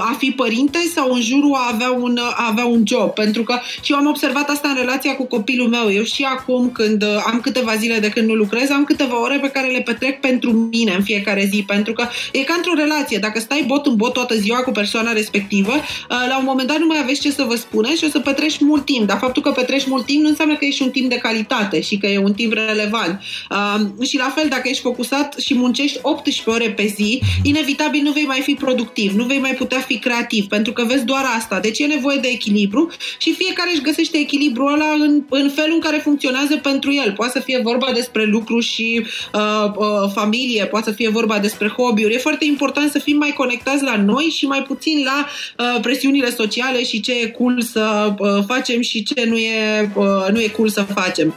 [0.00, 3.10] a fi părinte sau în jurul a avea un, a avea un job.
[3.10, 5.92] Pentru că și eu am observat asta în relația cu copilul meu.
[5.92, 9.38] Eu și acum când uh, am câteva zile de când nu lucrez, am câteva ore
[9.38, 11.64] pe care le petrec pentru mine în fiecare zi.
[11.66, 13.18] Pentru că e ca într-o relație.
[13.18, 16.78] Dacă stai bot în bot toată ziua cu persoana respectivă, uh, la un moment dat
[16.78, 19.06] nu mai aveți ce să vă spune și o să petreci mult timp.
[19.06, 21.96] Dar faptul că petreci mult timp nu înseamnă că ești un timp de calitate și
[21.96, 23.20] că e un timp relevant.
[23.50, 28.10] Uh, și la fel, dacă ești focusat și muncești 18 ore pe zi, inevitabil nu
[28.10, 31.60] vei mai fi productiv, nu vei mai putea fi creativ, pentru că vezi doar asta.
[31.60, 35.80] Deci e nevoie de echilibru și fiecare își găsește echilibrul ăla în, în felul în
[35.80, 37.12] care funcționează pentru el.
[37.12, 41.68] Poate să fie vorba despre lucru și uh, uh, familie, poate să fie vorba despre
[41.68, 42.14] hobby-uri.
[42.14, 46.30] E foarte important să fim mai conectați la noi și mai puțin la uh, presiunile
[46.30, 50.48] sociale și ce e cool să uh, facem și ce nu e, uh, nu e
[50.48, 51.34] cool să facem.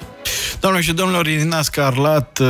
[0.64, 2.48] Doamne și domnilor, Irina Scarlat, uh,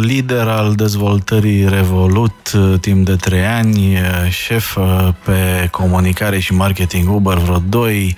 [0.00, 4.76] lider al dezvoltării Revolut uh, timp de trei ani, uh, șef
[5.24, 8.16] pe comunicare și marketing Uber vreo 2,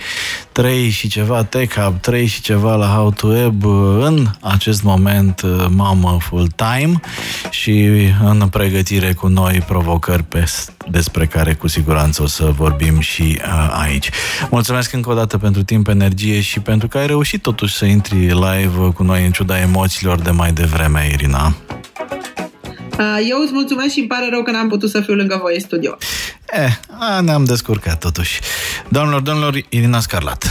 [0.60, 3.64] 3 și ceva Tech Hub, 3 și ceva la How to Web,
[4.00, 7.00] în acest moment mamă full-time
[7.50, 7.88] și
[8.24, 10.44] în pregătire cu noi provocări pe,
[10.90, 14.10] despre care cu siguranță o să vorbim și aici.
[14.50, 18.26] Mulțumesc încă o dată pentru timp, energie și pentru că ai reușit totuși să intri
[18.26, 21.54] live cu noi în ciuda emoțiilor de mai devreme, Irina.
[23.28, 25.60] Eu îți mulțumesc și îmi pare rău că n-am putut să fiu lângă voi în
[25.60, 25.96] studio.
[26.50, 28.40] Eh, a, ne-am descurcat totuși.
[28.88, 30.44] Doamnelor, domnilor, Irina Scarlat.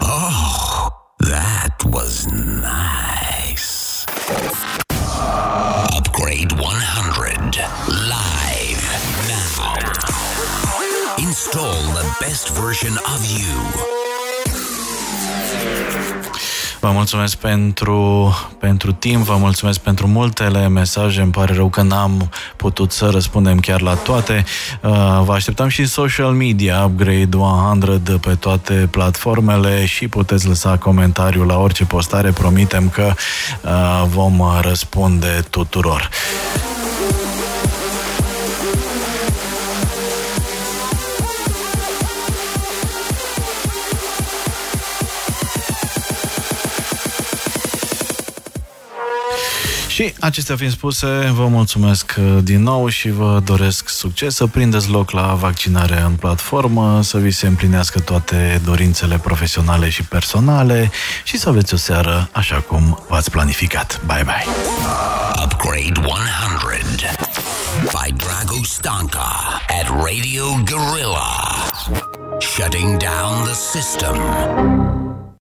[0.00, 0.86] Oh,
[1.30, 3.70] that was nice.
[5.96, 7.68] Upgrade 100.
[7.86, 8.82] Live.
[9.28, 9.82] Now.
[11.18, 13.92] Install the best version of you.
[16.82, 21.20] Vă mulțumesc pentru, pentru timp, vă mulțumesc pentru multele mesaje.
[21.20, 24.44] Îmi pare rău că n-am putut să răspundem chiar la toate.
[24.80, 31.46] Uh, vă așteptăm și social media, Upgrade 100 pe toate platformele și puteți lăsa comentariul
[31.46, 32.30] la orice postare.
[32.30, 33.12] Promitem că
[33.62, 36.08] uh, vom răspunde tuturor.
[49.92, 54.90] Și acestea fiind spuse, vă mulțumesc uh, din nou și vă doresc succes, să prindeți
[54.90, 60.90] loc la vaccinare în platformă, să vi se împlinească toate dorințele profesionale și personale
[61.24, 64.00] și să aveți o seară așa cum v-ați planificat.
[64.06, 64.44] Bye bye!
[65.44, 66.12] Upgrade 100
[67.92, 71.30] by Drago Stanka at Radio Gorilla.
[72.38, 75.11] Shutting down the system.